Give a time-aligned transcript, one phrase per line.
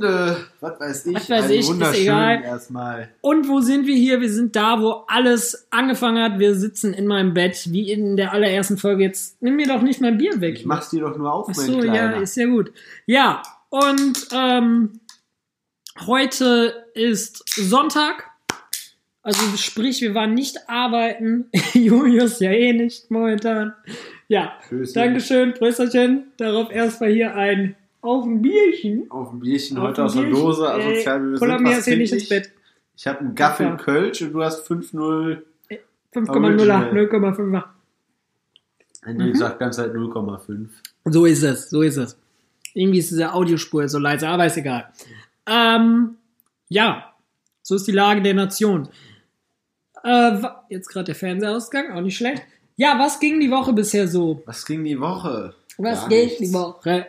[0.00, 1.14] Stunde, was weiß ich.
[1.14, 2.42] Was weiß einen ich, ist wunderschönen egal.
[2.42, 3.08] erstmal.
[3.20, 4.20] Und wo sind wir hier?
[4.20, 6.38] Wir sind da, wo alles angefangen hat.
[6.38, 9.04] Wir sitzen in meinem Bett, wie in der allerersten Folge.
[9.04, 10.56] Jetzt nimm mir doch nicht mein Bier weg.
[10.58, 12.72] Ich mach's dir doch nur auf, Ach mein so, ja, ist ja gut.
[13.06, 15.00] Ja, und ähm,
[16.06, 18.30] heute ist Sonntag.
[19.22, 21.50] Also sprich, wir waren nicht arbeiten.
[21.74, 23.74] Julius ja eh nicht momentan.
[24.28, 24.92] Ja, Tschüss.
[24.92, 26.32] Dankeschön, Prösterchen.
[26.36, 29.10] Darauf erstmal hier ein auf ein Bierchen.
[29.10, 30.40] Auf ein Bierchen Auf heute ein aus der Bierchen.
[30.40, 30.70] Dose.
[30.70, 31.62] Asozial, wie wir sind.
[31.62, 32.50] mir hier nicht ins Bett.
[32.96, 33.76] Ich habe einen Gaffel Ja.
[33.76, 35.42] Kölsch und du hast 5,0.
[36.12, 37.64] 5,0er, 0,5er.
[39.02, 39.34] Henry Mhm.
[39.36, 40.68] sagt ganz halt 0,5.
[41.06, 42.18] So ist es, so ist es.
[42.74, 44.88] Irgendwie ist diese Audiospur so leise, aber ist egal.
[45.46, 46.16] Ähm,
[46.68, 47.12] ja,
[47.62, 48.88] so ist die Lage der Nation.
[50.04, 52.42] Äh, jetzt gerade der Fernseher ausgegangen, auch nicht schlecht.
[52.76, 54.42] Ja, was ging die Woche bisher so?
[54.46, 55.54] Was ging die Woche?
[55.78, 56.38] Was nichts.
[56.38, 57.06] die Woche?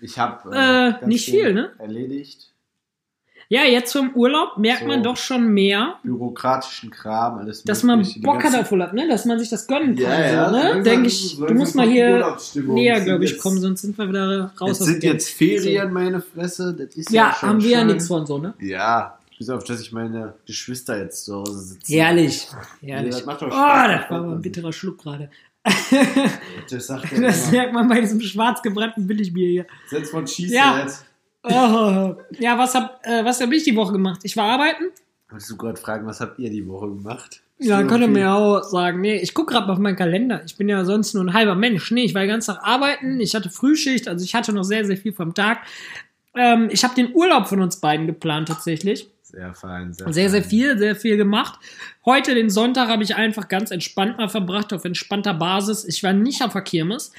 [0.00, 0.50] Ich habe
[1.02, 1.70] Äh, nicht viel, ne?
[1.78, 2.52] Erledigt.
[3.48, 4.86] Ja, jetzt vom Urlaub merkt So.
[4.88, 9.06] man doch schon mehr, bürokratischen Kram, alles dass man Bock hat auf Urlaub, ne?
[9.08, 10.02] Dass man sich das gönnen kann.
[10.04, 10.82] Ja, ja, so, ne?
[10.82, 14.80] Denke ich, du musst mal hier näher, glaube ich, kommen, sonst sind wir wieder raus
[14.80, 16.74] aus sind jetzt Ferien, meine Fresse.
[16.74, 17.86] Das ist Ja, ja, haben wir ja schön.
[17.86, 18.52] nichts von so, ne?
[18.58, 21.92] Ja, bis auf, dass ich meine Geschwister jetzt zu Hause sitzen.
[21.92, 22.48] Herrlich.
[22.80, 23.14] Ja, Herrlich.
[23.14, 24.00] das macht doch oh, Spaß.
[24.00, 25.30] das war mal ein bitterer Schluck gerade.
[26.70, 26.86] Das
[27.20, 29.66] Das merkt man bei diesem schwarz gebrannten Billigbier hier.
[29.88, 30.86] Setz von Cheese Ja.
[31.42, 32.16] Oh.
[32.38, 34.20] Ja, was hab, äh, was hab ich die Woche gemacht?
[34.24, 34.84] Ich war arbeiten.
[35.30, 37.42] Wolltest du gerade fragen, was habt ihr die Woche gemacht?
[37.58, 39.00] Ja, So könnte mir ja auch sagen.
[39.00, 40.42] Nee, ich guck gerade auf meinen Kalender.
[40.44, 41.90] Ich bin ja sonst nur ein halber Mensch.
[41.90, 43.20] Nee, ich war den ganzen Tag arbeiten.
[43.20, 45.60] Ich hatte Frühschicht, also ich hatte noch sehr, sehr viel vom Tag.
[46.34, 49.08] Ähm, ich habe den Urlaub von uns beiden geplant tatsächlich.
[49.28, 51.58] Sehr fein, sehr Sehr, sehr viel, sehr viel gemacht.
[52.04, 55.84] Heute, den Sonntag, habe ich einfach ganz entspannt mal verbracht, auf entspannter Basis.
[55.84, 57.10] Ich war nicht auf der Kirmes.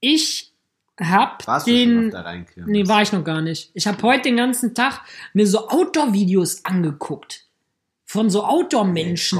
[0.00, 0.52] Ich
[1.00, 2.06] habe Warst du schon den.
[2.06, 2.68] auf der Rheinkirmes?
[2.68, 3.70] Nee, war ich noch gar nicht.
[3.74, 7.46] Ich habe heute den ganzen Tag mir so Outdoor-Videos angeguckt.
[8.04, 9.38] Von so Outdoor-Menschen.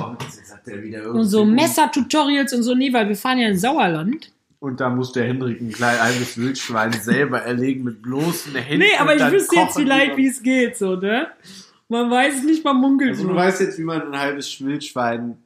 [0.66, 2.76] Wieder Und so Messer-Tutorials und so.
[2.76, 4.30] Nee, weil wir fahren ja in Sauerland.
[4.60, 8.86] Und da muss der Hendrik ein kleines Wildschwein selber erlegen mit bloßen Händen.
[8.86, 11.26] Nee, aber ich wüsste jetzt vielleicht, wie es geht, so, ne?
[11.88, 13.36] Man weiß es nicht, man munkelt Also du nur.
[13.36, 15.38] weißt jetzt, wie man ein halbes Wildschwein.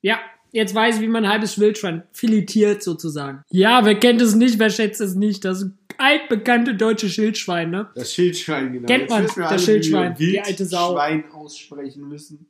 [0.00, 0.18] Ja,
[0.52, 3.42] jetzt weiß ich, wie man ein halbes Wildschwein filetiert sozusagen.
[3.50, 5.44] Ja, wer kennt es nicht, wer schätzt es nicht?
[5.44, 5.66] Das
[5.98, 7.88] altbekannte deutsche Schildschwein, ne?
[7.94, 8.86] Das Schildschwein, genau.
[8.86, 10.90] Kennt man, das Schildschwein, die alte Sau.
[10.94, 12.46] Wildschwein aussprechen müssen.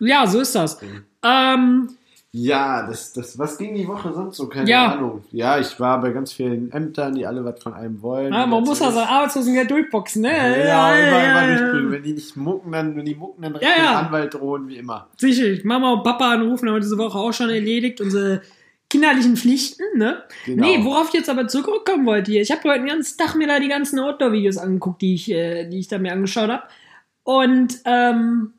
[0.00, 0.78] Ja, so ist das.
[1.22, 1.90] Ähm,
[2.36, 4.48] Ja, das, das, was ging die Woche sonst so?
[4.48, 4.92] Keine Ja.
[4.94, 5.22] Ahnung.
[5.30, 8.32] Ja, ich war bei ganz vielen Ämtern, die alle was von einem wollen.
[8.32, 10.66] ja, man muss also Arbeitslosengeld durchboxen, ne?
[10.66, 11.92] Ja, immer, immer ja, durchprügeln.
[11.92, 13.90] Wenn die nicht mucken, dann, wenn die mucken, dann direkt Ja, ja.
[14.00, 15.06] den Anwalt drohen, wie immer.
[15.16, 18.42] Sicher, Mama und Papa anrufen, haben wir diese Woche auch schon erledigt, unsere
[18.90, 20.24] kinderlichen Pflichten, ne?
[20.44, 20.66] Genau.
[20.66, 22.42] Nee, worauf ich jetzt aber zurückkommen wollte hier.
[22.42, 25.68] Ich habe heute den ganzen Tag mir da die ganzen Outdoor-Videos angeguckt, die ich, äh,
[25.68, 26.64] die ich da mir angeschaut habe.
[27.22, 28.54] Und ähm,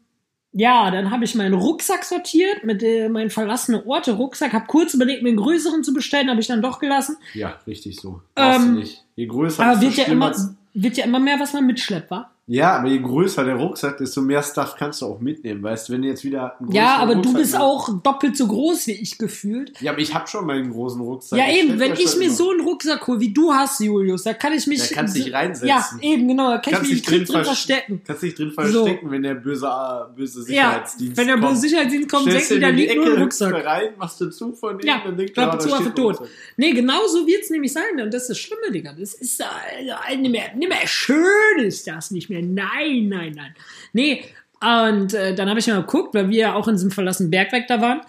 [0.58, 4.54] ja, dann habe ich meinen Rucksack sortiert mit äh, meinen verlassene Orte Rucksack.
[4.54, 7.18] Habe kurz überlegt, mir einen größeren zu bestellen, habe ich dann doch gelassen.
[7.34, 8.22] Ja, richtig so.
[8.38, 8.84] Ähm.
[9.18, 10.34] Je größer, Aber desto wird ja immer,
[10.74, 12.32] wird ja immer mehr, was man mitschleppt, wa?
[12.48, 15.64] Ja, aber je größer der Rucksack, desto mehr Stuff kannst du auch mitnehmen.
[15.64, 16.56] Weißt du, wenn du jetzt wieder.
[16.60, 19.74] einen Ja, aber du Rucksack bist nimmst- auch doppelt so groß wie ich gefühlt.
[19.82, 21.40] Ja, aber ich habe schon meinen großen Rucksack.
[21.40, 24.22] Ja, Ich eben, wenn ich mir immer- so einen Rucksack hole, wie du hast, Julius,
[24.22, 24.88] da kann ich mich.
[24.88, 25.68] Da kannst du dich reinsetzen.
[25.68, 28.02] Ja, eben, genau, da kann Kannst ich mich drin, drin, drin vers- verstecken.
[28.06, 28.62] Kannst dich drin So.
[28.62, 31.50] verstecken, wenn der böse, äh, böse Ja, Sicherheitsdienst wenn der kommt.
[31.50, 33.66] böse Sicherheitsdienst kommt, denkt du da liegt nur ein Rucksack.
[33.66, 36.22] rein, machst du zu von ihm, Ja, dann denkt er, zu, Affe steht ein tot.
[36.58, 38.00] Nee, genau so wird's nämlich sein.
[38.00, 38.94] Und das ist das Schlimme, Digga.
[38.94, 41.18] Das ist äh, mehr, nicht mehr schön,
[41.58, 42.35] ist das nicht mehr.
[42.42, 43.56] Nein, nein, nein.
[43.94, 44.26] Nee,
[44.62, 47.68] und äh, dann habe ich mal geguckt, weil wir ja auch in diesem verlassenen Bergwerk
[47.68, 48.02] da waren,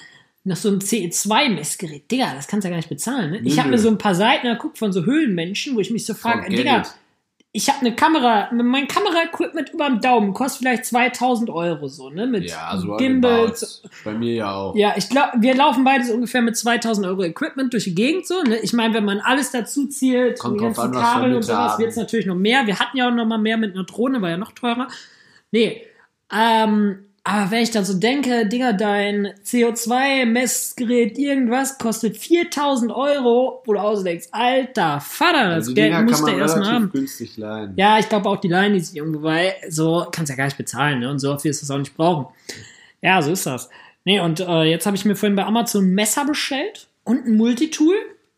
[0.44, 2.10] nach so einem CE2-Messgerät.
[2.10, 3.32] Digga, das kannst du ja gar nicht bezahlen.
[3.32, 3.40] Ne?
[3.44, 6.14] Ich habe mir so ein paar Seiten geguckt von so Höhlenmenschen, wo ich mich so
[6.14, 6.84] frage, Digga.
[7.56, 12.26] Ich habe eine Kamera, mein Kamera-Equipment über dem Daumen kostet vielleicht 2000 Euro so, ne?
[12.26, 14.04] Mit Ja, so Gimbals, roundabout.
[14.04, 14.76] Bei mir ja auch.
[14.76, 18.42] ja, ich glaube, wir laufen beides ungefähr mit 2000 Euro Equipment durch die Gegend so.
[18.42, 18.58] Ne?
[18.58, 21.96] Ich meine, wenn man alles dazu zielt, Kommt ganzen an, Kabel und sowas, wird es
[21.96, 22.66] natürlich noch mehr.
[22.66, 24.88] Wir hatten ja auch noch mal mehr mit einer Drohne, war ja noch teurer.
[25.50, 25.86] Nee,
[26.30, 33.72] ähm, aber wenn ich dann so denke, Digga, dein CO2-Messgerät, irgendwas, kostet 4000 Euro, wo
[33.72, 36.90] du ausdenkst, alter Vater, das Also Geld Dinger musst du erstmal haben.
[36.92, 37.72] günstig leihen.
[37.76, 40.56] Ja, ich glaube auch die Line, die sich irgendwo bei, so kannst ja gar nicht
[40.56, 41.10] bezahlen, ne?
[41.10, 42.26] Und so viel ist das auch nicht brauchen.
[43.02, 43.70] Ja, so ist das.
[44.04, 47.36] Nee, und äh, jetzt habe ich mir vorhin bei Amazon ein Messer bestellt und ein
[47.36, 47.96] Multitool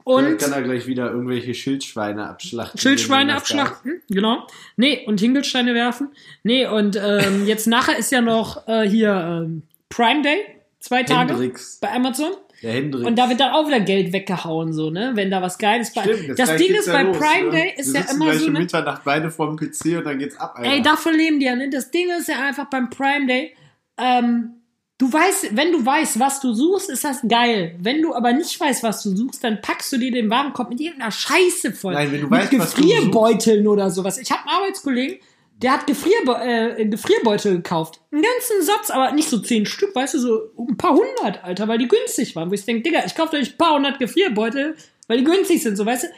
[0.08, 2.80] Und und kann er gleich wieder irgendwelche Schildschweine abschlachten.
[2.80, 4.46] Schildschweine abschlachten, genau.
[4.76, 6.08] Nee, und Hinkelsteine werfen.
[6.42, 10.46] Nee, und ähm, jetzt nachher ist ja noch äh, hier ähm, Prime Day,
[10.80, 11.76] zwei Tage Hendrix.
[11.78, 12.30] bei Amazon.
[12.62, 13.06] Der Hendrik.
[13.06, 15.10] Und da wird dann auch wieder Geld weggehauen, so, ne?
[15.12, 16.04] Wenn da was Geiles bei.
[16.04, 17.50] Stimmt, das Ding ist, ja bei los, Prime ne?
[17.50, 18.60] Day ist Wir ja immer so um eine.
[18.60, 20.54] Mitternacht beide vorm PC und dann geht's ab.
[20.56, 20.70] Alter.
[20.70, 21.68] Ey, dafür leben die ja, ne?
[21.68, 23.54] Das Ding ist ja einfach beim Prime Day,
[23.98, 24.57] ähm,
[24.98, 27.76] du weißt, wenn du weißt, was du suchst, ist das geil.
[27.78, 30.80] Wenn du aber nicht weißt, was du suchst, dann packst du dir den Warenkorb mit
[30.80, 31.94] irgendeiner Scheiße voll.
[31.94, 34.18] Nein, wenn du mit weißt, was du Gefrierbeuteln oder sowas.
[34.18, 35.18] Ich habe einen Arbeitskollegen,
[35.62, 38.00] der hat Gefrierbe äh, Gefrierbeutel gekauft.
[38.12, 41.66] Einen ganzen Satz, aber nicht so zehn Stück, weißt du, so ein paar hundert, Alter,
[41.68, 42.50] weil die günstig waren.
[42.50, 45.76] Wo ich denke, Digga, ich kaufe euch ein paar hundert Gefrierbeutel, weil die günstig sind,
[45.76, 46.08] so, weißt du.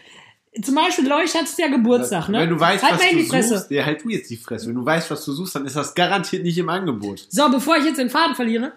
[0.62, 2.40] Zum Beispiel, Leuch hat ja Geburtstag, ne?
[2.40, 3.58] Wenn du weißt, halt was du die Fresse.
[3.58, 4.66] suchst, ja, halt du jetzt die Fresse.
[4.66, 7.24] Wenn du weißt, was du suchst, dann ist das garantiert nicht im Angebot.
[7.30, 8.72] So, bevor ich jetzt den Faden verliere,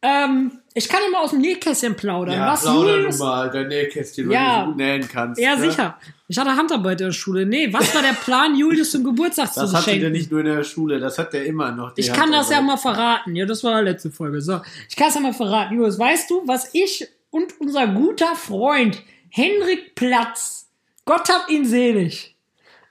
[0.00, 2.40] ähm, ich kann immer aus dem Nähkästchen plaudern.
[2.40, 4.58] was Julius, mal dein Nähkästchen, Ja.
[4.58, 5.40] wenn du gut nähen kannst.
[5.40, 5.60] Ja, ne?
[5.70, 5.98] sicher.
[6.28, 7.44] Ich hatte Handarbeit in der Schule.
[7.44, 10.12] Nee, was war der Plan, Julius zum Geburtstag Das zu hatte der schenken?
[10.12, 11.92] nicht nur in der Schule, das hat der immer noch.
[11.96, 13.34] Ich kann das ja mal verraten.
[13.34, 14.40] Ja, das war die letzte Folge.
[14.40, 15.74] So, ich kann es ja mal verraten.
[15.74, 20.67] Julius, weißt du, was ich und unser guter Freund Henrik Platz,
[21.08, 22.34] Gott hab ihn selig,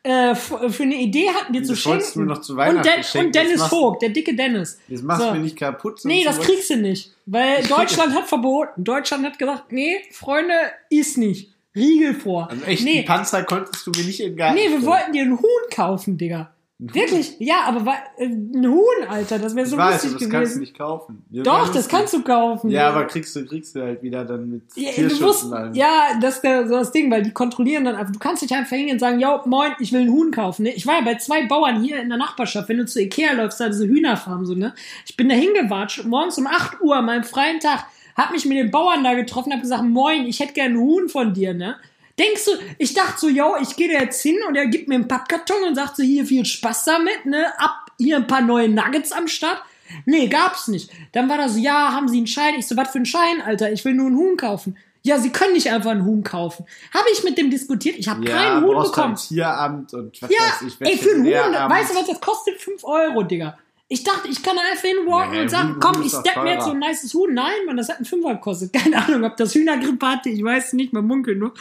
[0.03, 2.27] äh, f- für eine Idee hatten, zu Das wolltest schenken.
[2.27, 3.27] mir noch zu und, Weihnachten Den, schenken.
[3.27, 4.79] und Dennis Vogt, der dicke Dennis.
[4.87, 5.29] Jetzt machst So.
[5.29, 5.99] du mir nicht kaputt.
[6.03, 7.11] Nee, das kriegst du nicht.
[7.25, 8.83] Weil Deutschland hat verboten.
[8.83, 10.53] Deutschland hat gesagt, nee, Freunde,
[10.89, 11.51] ist nicht.
[11.75, 12.49] Riegel vor.
[12.49, 15.69] Einen echten nee, Panzer konntest du mir nicht Garten nee, wir wollten dir einen Huhn
[15.71, 16.51] kaufen, Digga.
[16.79, 17.35] Wirklich?
[17.39, 20.31] Ja, aber äh, ein Huhn, Alter, das wäre Ich so weiß, lustig aber das kannst
[20.31, 20.59] du gewesen.
[20.59, 21.25] nicht kaufen.
[21.29, 22.69] Wir Doch, das kannst du kaufen.
[22.69, 26.43] Ja, aber kriegst du, kriegst du halt wieder dann mit Ja, Tierschutz ja, das ist
[26.43, 28.13] so das Ding, weil die kontrollieren dann einfach.
[28.13, 30.63] Du kannst nicht einfach hingehen und sagen, yo, moin, ich will einen Huhn kaufen.
[30.63, 30.69] Ne?
[30.73, 33.59] Ich war ja bei zwei Bauern hier in der Nachbarschaft, wenn du zu Ikea läufst,
[33.59, 34.75] da diese Hühnerfarm so, ne?
[35.07, 37.85] Ich bin da hingewatscht, morgens um 8 Uhr, an meinem freien Tag,
[38.15, 41.09] hab mich mit den Bauern da getroffen, hab gesagt, moin, ich hätte gerne einen Huhn
[41.09, 41.75] von dir, ne?
[42.19, 44.95] Denkst du, ich dachte so, yo, ich gehe da jetzt hin und er gibt mir
[44.95, 47.45] einen Pappkarton und sagt so, hier viel Spaß damit, ne?
[47.59, 49.61] Ab, hier ein paar neue Nuggets am Start.
[50.05, 50.89] Nee, gab's nicht.
[51.13, 52.55] Dann war das so, ja, haben Sie einen Schein?
[52.57, 53.71] Ich so, was für einen Schein, Alter?
[53.71, 54.77] Ich will nur einen Huhn kaufen.
[55.03, 56.65] Ja, Sie können nicht einfach einen Huhn kaufen.
[56.93, 57.95] Habe ich mit dem diskutiert.
[57.97, 59.15] Ich habe Ja, keinen Huhn bekommen.
[59.15, 60.75] Tieramt und was Ja, weiß ich.
[60.81, 63.57] ey, für einen Huhn, weißt du was, das kostet 5 Euro, Digga.
[63.89, 66.43] Ich dachte, ich kann einfach hinwalken Nee, und sagen, Huhn- komm, ich ist doch stepp
[66.43, 67.33] mir jetzt so ein nices Huhn.
[67.33, 68.73] Nein, Mann, das hat einen Fünfer gekostet.
[68.73, 71.53] Keine Ahnung, ob das Hühnergrippe hatte, ich weiß nicht, man munkelt nur.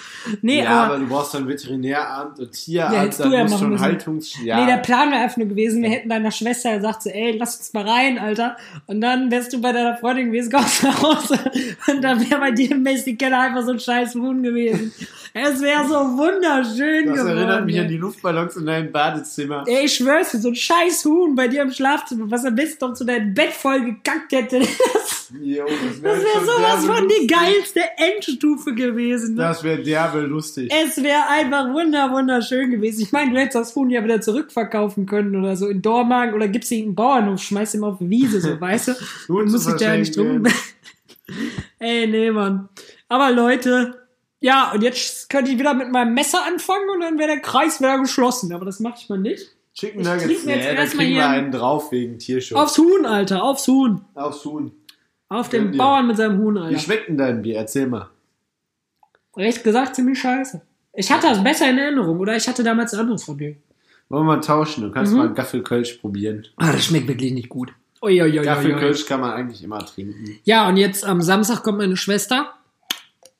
[0.43, 3.43] Nee, Ja, aber, aber du brauchst dann Veterinäramt und Tieramt, Ja, hättest dann du ja
[3.44, 3.78] musst schon.
[3.81, 4.34] Haltungs...
[4.43, 7.37] Ja, Nee, der Plan wäre einfach nur gewesen, wir hätten deiner Schwester gesagt, so, ey,
[7.38, 8.56] lass uns mal rein, Alter.
[8.87, 11.38] Und dann wärst du bei deiner Freundin gewesen, kommst nach Hause.
[11.87, 14.93] Und dann wäre bei dir im Basic Keller einfach so ein scheiß Huhn gewesen.
[15.38, 17.37] Es wäre so wunderschön das geworden.
[17.37, 19.65] erinnert mich an die Luftballons in deinem Badezimmer.
[19.67, 22.87] Ey, ich schwör's dir, so ein scheiß Huhn bei dir im Schlafzimmer, was am besten
[22.87, 24.61] noch zu deinem Bett voll gekackt hätte.
[25.29, 27.31] Das, Jo, das wär wäre schon sowas von die lustig.
[27.31, 29.35] geilste Endstufe gewesen.
[29.35, 29.43] Ne?
[29.43, 30.73] Das wäre derbe lustig.
[30.73, 33.03] Es wäre einfach wunder, wunderschön gewesen.
[33.03, 36.47] Ich meine, du hättest das Huhn ja wieder zurückverkaufen können oder so in Dormagen oder
[36.47, 38.93] gibst ihn in den Bauernhof, schmeißt ihn auf die Wiese, so, weißt du?
[39.27, 40.44] Du zu musst dich da nicht drum.
[41.81, 42.69] Ey, nee, Mann.
[43.09, 44.06] Aber Leute,
[44.47, 47.81] ja, und jetzt könnte ich wieder mit meinem Messer anfangen und dann wäre der Kreis
[47.81, 48.53] wieder geschlossen.
[48.53, 49.49] Aber das mache ich mal nicht.
[49.75, 52.57] Chicken Ich Nuggets, mir jetzt nee, erstmal kriegen wir hier- einen drauf wegen Tierschutz.
[52.59, 54.01] Aufs Huhn, Alter, aufs Huhn.
[54.15, 54.73] Aufs Huhn.
[55.29, 55.77] Auf den.
[55.77, 56.79] Bauern mit seinem Huhn, Wie Alter.
[56.79, 57.57] schmeckt denn dein Bier?
[57.57, 58.09] Erzähl mal.
[59.37, 60.63] Recht gesagt, ziemlich scheiße.
[60.95, 63.55] Ich hatte das besser in Erinnerung, oder ich hatte damals ein anderes von dir.
[64.09, 64.85] Wollen wir mal tauschen?
[64.85, 65.19] Du kannst Mhm.
[65.19, 66.47] mal Gaffelkölsch probieren.
[66.57, 67.73] Ah, das schmeckt wirklich nicht gut.
[68.01, 70.39] Gaffelkölsch kann man eigentlich immer trinken.
[70.45, 72.55] Ja, und jetzt am Samstag kommt meine Schwester.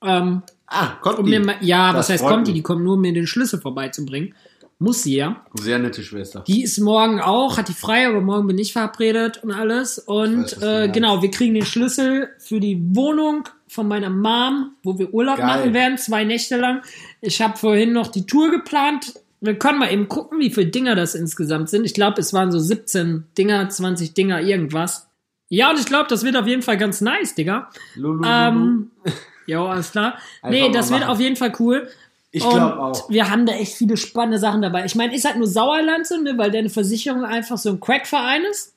[0.03, 1.39] Ähm, Ah, kommt um die.
[1.39, 2.53] mir ja, Das was heißt kommt die?
[2.53, 4.35] Die kommt nur, um mir den Schlüssel vorbeizubringen.
[4.79, 5.47] Muss sie ja.
[5.55, 6.45] Sehr nette Schwester.
[6.47, 9.99] Die ist morgen auch, hat die frei, aber morgen bin ich verabredet und alles.
[9.99, 14.99] Und weiß, äh, genau, wir kriegen den Schlüssel für die Wohnung von meiner Mom, wo
[14.99, 15.47] wir Urlaub Geil.
[15.47, 16.83] machen werden, zwei Nächte lang.
[17.23, 19.15] Ich habe vorhin noch die Tour geplant.
[19.41, 21.85] Wir können mal eben gucken, wie viele Dinger das insgesamt sind.
[21.87, 25.09] Ich glaube, es waren so 17 Dinger, 20 Dinger, irgendwas.
[25.49, 27.71] Ja, und ich glaube, das wird auf jeden Fall ganz nice, Digga.
[27.95, 28.91] Lulu, Ähm,
[29.47, 30.17] ja, alles klar.
[30.49, 31.89] Nee, mal das wird auf jeden Fall cool.
[32.33, 33.09] Ich glaube auch.
[33.09, 34.85] wir haben da echt viele spannende Sachen dabei.
[34.85, 38.43] Ich meine, ist halt nur Sauerland so, ne, weil deine Versicherung einfach so ein Crackverein
[38.51, 38.75] ist.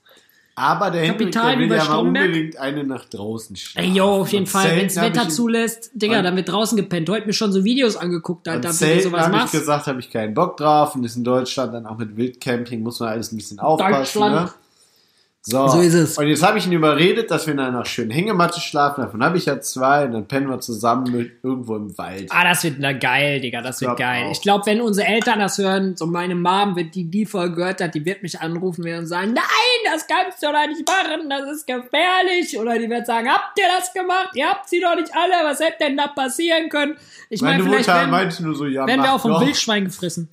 [0.56, 3.96] Aber der Hendrik, Kapital der will ja mal unbedingt eine nach draußen Ey, schlafen.
[3.96, 6.76] jo, auf jeden Und Fall, wenn das hab Wetter ich- zulässt, Digga, dann wird draußen
[6.78, 7.10] gepennt.
[7.10, 9.54] Heute mir schon so Videos angeguckt, Alter, wie du sowas habe ich machst.
[9.54, 10.96] gesagt, habe ich keinen Bock drauf.
[10.96, 13.94] Und ist in Deutschland dann auch mit Wildcamping, muss man alles ein bisschen aufpassen.
[13.94, 14.36] Deutschland.
[14.36, 14.52] Ne?
[15.42, 15.68] So.
[15.70, 16.18] So ist es.
[16.18, 19.02] Und jetzt habe ich ihn überredet, dass wir in einer schönen Hängematte schlafen.
[19.02, 20.06] Davon habe ich ja zwei.
[20.06, 22.28] Und dann pennen wir zusammen mit irgendwo im Wald.
[22.30, 24.26] Ah, das wird na geil, Digga, das wird Glaub geil.
[24.26, 24.32] auch.
[24.32, 27.82] Ich glaube, wenn unsere Eltern das hören, so meine Mom, wird die die Folge gehört
[27.82, 31.30] hat, die wird mich anrufen werden und sagen, nein, das kannst du doch nicht machen,
[31.30, 32.60] das ist gefährlich.
[32.60, 34.32] Oder die wird sagen, habt ihr das gemacht?
[34.36, 36.98] Ihr habt sie doch nicht alle, was hätte denn da passieren können?
[37.30, 39.40] Ich meine, Meine vielleicht Mutter werden, meinte nur so, ja, werden wir auch vom.
[39.40, 40.28] Wildschwein gefressen.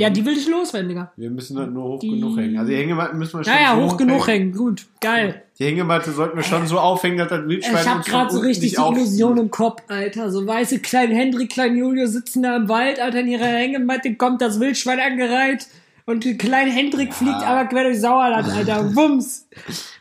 [0.00, 1.12] Ja, die will ich loswerden, Digga.
[1.16, 2.56] Wir müssen halt nur hoch Die- genug hängen.
[2.58, 4.52] Also die Hängematte müssen wir schon Naja, so hoch genug hängen.
[4.52, 5.42] Gut, geil.
[5.58, 8.74] Die Hängematte sollten wir schon so aufhängen, dass das Wildschwein Ich hab grad so richtig
[8.74, 10.30] die Illusion im Kopf, Alter.
[10.30, 14.40] So weiße klein Hendrik, klein Julio sitzen da im Wald, Alter, in ihrer Hängematte, kommt
[14.40, 15.66] das Wildschwein angereiht
[16.06, 18.84] und der kleine Hendrik fliegt aber quer durch Sauerland, Alter.
[18.96, 19.46] Wumms.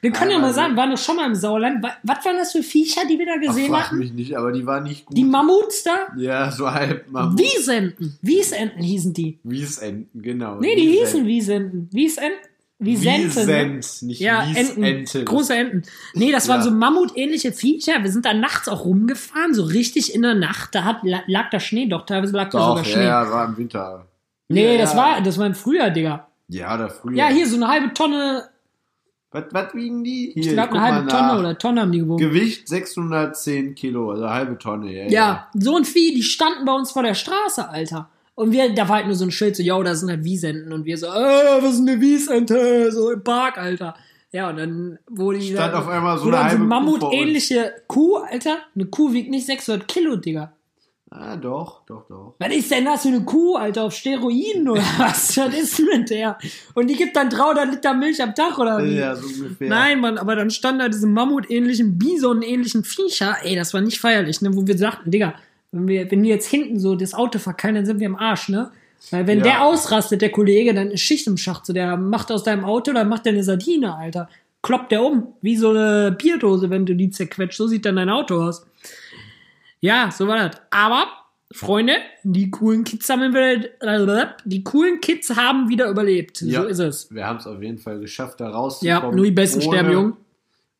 [0.01, 1.83] Wir können ja, Ja, mal sagen, waren doch schon mal im Sauerland.
[1.83, 3.97] Wa- Was waren das für Viecher, die wir da gesehen frag hatten?
[3.99, 5.15] mich nicht, aber die war nicht gut.
[5.17, 6.07] Die Mammuts da?
[6.17, 7.39] ja, so halb Mammut.
[7.39, 8.17] Wiesenten.
[8.21, 9.39] Wiesenten hießen die.
[9.43, 10.59] Wiesenten, genau.
[10.59, 11.89] Nee, die hießen Wiesenten.
[11.91, 12.37] Wiesenten.
[12.83, 13.27] Wiesenten.
[13.27, 13.29] ne?
[13.29, 14.81] Wiesent, nicht Ja, Enten.
[14.81, 15.23] Wiesente.
[15.25, 15.83] Große Enten.
[16.15, 16.63] Nee, das waren Ja.
[16.63, 18.01] so mammutähnliche Viecher.
[18.01, 20.73] Wir sind da nachts auch rumgefahren, so richtig in der Nacht.
[20.73, 23.05] Da hat, la- lag da Schnee, doch, teilweise lag da sogar ja, Schnee.
[23.05, 24.07] ja, war im Winter.
[24.53, 24.97] Nee, ja, das ja.
[24.97, 26.27] war, das war im Frühjahr, Digga.
[26.47, 27.15] Ja, da früher.
[27.15, 28.49] Ja, hier so eine halbe Tonne,
[29.31, 30.31] Was, was wiegen die?
[30.33, 32.19] Hier, ich glaube eine halbe Tonne oder Tonne haben die gewogen.
[32.19, 34.91] Gewicht 610 Kilo, also halbe Tonne.
[34.91, 38.09] Ja, Ja, so ein Vieh, die standen bei uns vor der Straße, Alter.
[38.35, 40.73] Und wir, da war halt nur so ein Schild, so, yo, da sind halt Wiesenten.
[40.73, 42.91] Und wir so, äh, was ist eine Wiesente?
[42.91, 43.95] So im Park, Alter.
[44.31, 48.17] Ja, und dann wurde die Stand da, auf einmal so eine dann vor mammutähnliche Kuh,
[48.17, 48.59] Alter.
[48.75, 50.53] Eine Kuh wiegt nicht 600 Kilo, Digga.
[51.13, 52.35] Ah, doch, doch, doch.
[52.39, 53.83] Was ist denn das für eine Kuh, Alter?
[53.83, 55.35] Auf Steroiden oder was?
[55.37, 56.37] Was ist denn mit der?
[56.73, 58.95] Und die gibt dann 300 Liter Milch am Tag oder wie?
[58.95, 59.67] Ja, so ungefähr.
[59.67, 63.35] Nein, Mann, aber dann stand da diese Mammutähnlichen, Bison-ähnlichen Viecher.
[63.43, 64.55] Ey, das war nicht feierlich, ne?
[64.55, 65.33] Wo wir sagten, Digga,
[65.73, 68.47] wenn wir, wenn die jetzt hinten so das Auto verkeilen, dann sind wir im Arsch,
[68.47, 68.71] ne?
[69.09, 69.43] Weil wenn Ja.
[69.43, 71.65] der ausrastet, der Kollege, dann ist Schicht im Schacht.
[71.65, 74.29] So, der macht aus deinem Auto, dann macht der eine Sardine, Alter.
[74.61, 75.33] Kloppt der um.
[75.41, 77.57] Wie so eine Bierdose, wenn du die zerquetscht.
[77.57, 78.65] So sieht dann dein Auto aus.
[79.81, 80.61] Ja, so war das.
[80.69, 81.05] Aber,
[81.51, 86.41] Freunde, die coolen Kids haben wieder, die coolen Kids haben wieder überlebt.
[86.41, 86.61] Ja.
[86.61, 87.13] So ist es.
[87.13, 89.03] Wir haben es auf jeden Fall geschafft, da rauszukommen.
[89.09, 90.17] Ja, nur die Besten ohne, sterben, Jung.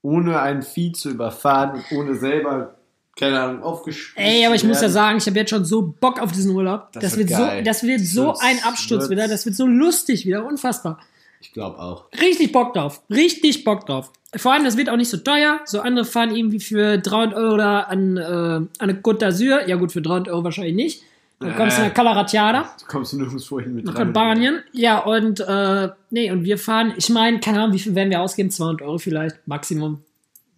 [0.03, 2.75] Ohne ein Vieh zu überfahren und ohne selber,
[3.19, 4.93] keine Ahnung, aufgespießt Ey, aber ich zu muss ja werden.
[4.93, 6.91] sagen, ich habe jetzt schon so Bock auf diesen Urlaub.
[6.93, 9.27] Das, Das wird wird so, das wird so ein Absturz wird's- wieder.
[9.27, 10.99] Das wird so lustig wieder, unfassbar.
[11.41, 12.05] Ich glaube auch.
[12.21, 13.01] Richtig Bock drauf.
[13.09, 14.11] Richtig Bock drauf.
[14.35, 15.59] Vor allem, das wird auch nicht so teuer.
[15.65, 19.67] So andere fahren irgendwie für 300 Euro da an, äh, an eine Côte d'Azur.
[19.67, 21.03] Ja gut, für 300 Euro wahrscheinlich nicht.
[21.39, 21.87] Dann kommst du Äh.
[21.87, 23.95] nach Calaratiada, Du kommst nirgendwo hin mit nach.
[23.95, 24.61] Albanien.
[24.73, 28.21] Ja, und äh, nee, und wir fahren, ich meine, keine Ahnung, wie viel werden wir
[28.21, 28.51] ausgeben?
[28.51, 30.03] 200 Euro vielleicht, Maximum.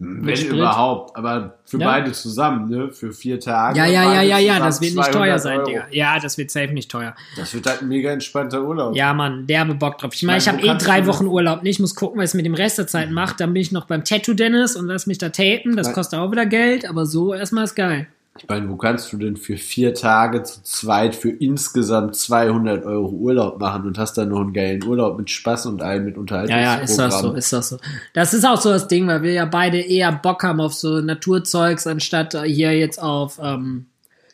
[0.00, 0.52] Wenn Sprit.
[0.58, 1.16] überhaupt.
[1.16, 1.86] Aber für Ja.
[1.86, 2.90] beide zusammen, ne?
[2.90, 3.78] Für vier Tage.
[3.78, 5.66] Ja, ja, ja, ja, ja, das wird nicht 200 teuer sein, Euro.
[5.68, 5.86] Digga.
[5.92, 7.14] Ja, das wird safe nicht teuer.
[7.36, 8.94] Das wird halt ein mega entspannter Urlaub.
[8.96, 10.12] Ja, Mann, derbe Bock drauf.
[10.14, 11.62] Ich meine, ich habe eh drei Wochen Urlaub.
[11.62, 11.68] Ne?
[11.70, 13.36] Ich muss gucken, was ich mit dem Rest der Zeit mache.
[13.38, 15.76] Dann bin ich noch beim Tattoo Dennis und lass mich da tapen.
[15.76, 18.08] Das kostet auch wieder Geld, aber so erstmal ist geil.
[18.36, 23.08] Ich meine, wo kannst du denn für vier Tage zu zweit für insgesamt 200 Euro
[23.10, 26.20] Urlaub machen und hast dann noch einen geilen Urlaub mit Spaß und allem mit Ja,
[26.20, 26.78] Unterhaltungsprogramm?
[26.78, 27.78] ja, ist das so, ist das so.
[28.12, 31.00] Das ist auch so das Ding, weil wir ja beide eher Bock haben auf so
[31.00, 33.86] Naturzeugs, anstatt äh, hier jetzt auf ähm,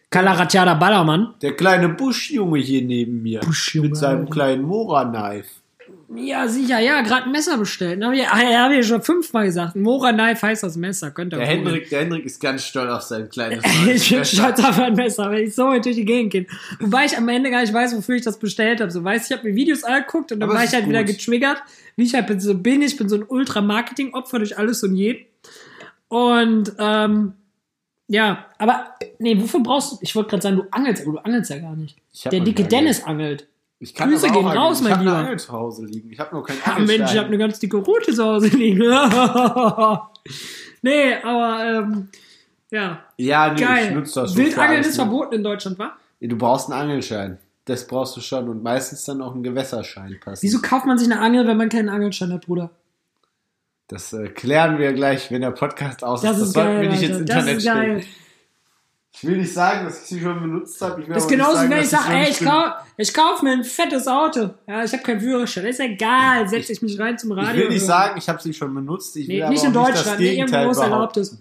[0.08, 1.34] Calaratiada Ballermann.
[1.42, 5.59] Der kleine Buschjunge hier neben mir Buschjunge, mit seinem kleinen Mora-Knife.
[6.12, 8.02] Ja, sicher, ja, gerade ein Messer bestellt.
[8.02, 9.76] Habe ich, hab ich schon fünfmal gesagt.
[9.76, 11.46] Mora Knife heißt das Messer, könnt ihr Der.
[11.46, 15.30] Hendrik, der Hendrik ist ganz stolz auf sein kleines Ich bin stolz auf mein Messer,
[15.30, 16.46] wenn ich so durch die Gegend gehe.
[16.80, 18.90] Wobei ich am Ende gar nicht weiß, wofür ich das bestellt habe.
[18.90, 21.04] So weiß ich, habe mir Videos angeguckt und dann Aber war ich halt ist wieder
[21.04, 21.16] gut.
[21.16, 21.62] getriggert.
[21.94, 22.82] Wie ich halt bin, so bin.
[22.82, 25.26] Ich bin so ein Ultra-Marketing-Opfer durch alles und jeden.
[26.08, 27.34] Und ähm,
[28.08, 29.98] ja, aber nee, wofür brauchst du?
[30.00, 31.96] Ich wollte gerade sagen, du angelst, aber du angelst ja gar nicht.
[32.12, 32.64] Ich hab Der dicke.
[32.64, 33.46] Dennis angelt.
[33.82, 35.12] Ich kann Grüße gehen raus, ich mein Lieber.
[35.16, 36.10] eine Angel zu Hause liegen.
[36.12, 38.78] Ich habe noch keinen Ah, Mensch, ich habe eine ganz dicke Route zu Hause liegen.
[40.82, 42.08] nee, aber ähm,
[42.70, 43.94] ja, Ja, nee, ich geil.
[43.94, 45.92] nutze das für Wildangeln ist verboten in Deutschland, wa?
[46.20, 47.38] Du brauchst einen Angelschein.
[47.64, 50.42] Das brauchst du schon und meistens dann auch einen Gewässerschein passen.
[50.42, 52.70] Wieso kauft man sich eine Angel, wenn man keinen Angelschein hat, Bruder?
[53.88, 56.48] Das äh, klären wir gleich, wenn der Podcast aus Das ist.
[56.48, 58.04] ist sollten geil, wir nicht ins Internet ist stellen.
[59.12, 61.02] Ich will nicht sagen, dass ich sie schon benutzt habe.
[61.02, 63.64] Ich will Das ist genauso, wenn ich sage, ey, ich, kauf, ich kauf mir ein
[63.64, 64.50] fettes Auto.
[64.66, 65.66] Ja, ich habe keinen Führerschein.
[65.66, 67.50] Ist egal, setze ich mich rein zum Radio.
[67.50, 69.16] Ich will nicht sagen, ich habe sie schon benutzt.
[69.16, 71.38] Ich will Nee, aber nicht in nicht das Deutschland, nee, irgendwo Gegenteil erlaubt ist.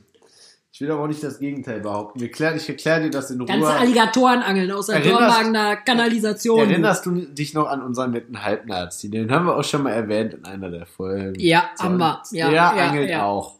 [0.79, 2.21] Ich will aber auch nicht das Gegenteil behaupten.
[2.21, 3.73] Wir klären, ich erkläre dir das in Ganze Ruhe.
[3.73, 6.69] Alligatorenangeln aus der Dormagener Kanalisation.
[6.69, 9.11] Erinnerst du dich noch an unseren netten Halbnazi?
[9.11, 11.37] Den haben wir auch schon mal erwähnt in einer der Folgen.
[11.37, 12.23] Ja, haben wir.
[12.31, 13.25] Ja, der ja, angelt ja.
[13.25, 13.58] auch.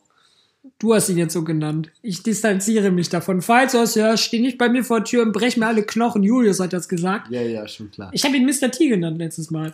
[0.78, 1.90] Du hast ihn jetzt so genannt.
[2.02, 3.42] Ich distanziere mich davon.
[3.42, 5.84] Falls du hast, ja, steh nicht bei mir vor der Tür und brech mir alle
[5.84, 6.22] Knochen.
[6.24, 7.30] Julius hat das gesagt.
[7.32, 8.10] Ja, ja, schon klar.
[8.14, 8.70] Ich habe ihn Mr.
[8.70, 9.74] T genannt letztes Mal.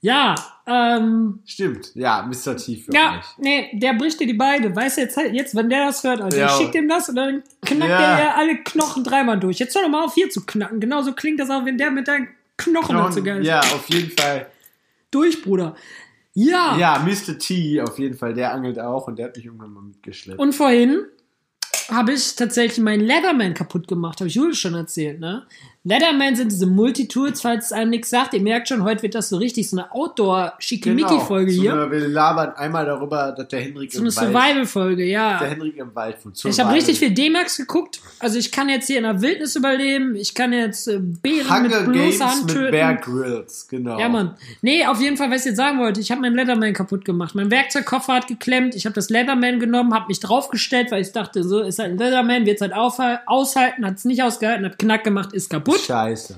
[0.00, 0.34] Ja,
[0.66, 1.92] ähm, Stimmt.
[1.94, 2.56] Ja, Mr.
[2.56, 3.24] T für ja, euch.
[3.38, 4.74] nee, der bricht dir die Beine.
[4.74, 6.46] Weißt du, jetzt, jetzt wenn der das hört, also Ja.
[6.46, 8.16] ich schick dem das und dann knackt Ja.
[8.16, 9.58] der ja alle Knochen dreimal durch.
[9.58, 10.80] Jetzt hör doch mal auf, hier zu knacken.
[10.80, 13.46] Genauso klingt das auch, wenn der mit deinen Knochen dazu geil ist.
[13.46, 14.46] ja, auf jeden Fall.
[15.10, 15.76] Durch, Bruder.
[16.38, 16.76] Ja.
[16.78, 17.38] Ja, Mr.
[17.38, 20.38] T, auf jeden Fall, der angelt auch und der hat mich irgendwann mal mitgeschleppt.
[20.38, 21.06] Und vorhin
[21.88, 24.20] habe ich tatsächlich meinen Leatherman kaputt gemacht.
[24.20, 25.44] Habe ich Jules schon erzählt, ne?
[25.84, 28.34] Leatherman sind diese Multitools, falls es einem nichts sagt.
[28.34, 31.72] Ihr merkt schon, heute wird das so richtig so eine Outdoor-Schickimicki-Folge so hier.
[31.74, 35.40] eine- Wir labern einmal darüber, dass der Henrik So eine im Wald, Survival-Folge, der ja.
[35.40, 38.00] Henrik im Wald von Ich habe richtig viel D-Max geguckt.
[38.18, 40.16] Also ich kann jetzt hier in der Wildnis überleben.
[40.16, 42.70] Ich kann jetzt äh, Bären Hunger mit bloßer Games Hand mit töten.
[42.72, 43.98] Bear Grylls, genau.
[43.98, 44.34] Ja, Mann.
[44.62, 46.00] Nee, auf jeden Fall, was ich jetzt sagen wollte.
[46.00, 47.34] Ich habe meinen Leatherman kaputt gemacht.
[47.36, 48.74] Mein Werkzeugkoffer hat geklemmt.
[48.74, 51.98] Ich habe das Leatherman genommen, habe mich draufgestellt, weil ich dachte, so ist halt ein
[51.98, 52.72] Leatherman, wird es halt
[53.26, 55.80] aushalten, hat es nicht ausgehalten, hat Knack gemacht, ist kaputt.
[55.80, 56.36] Scheiße.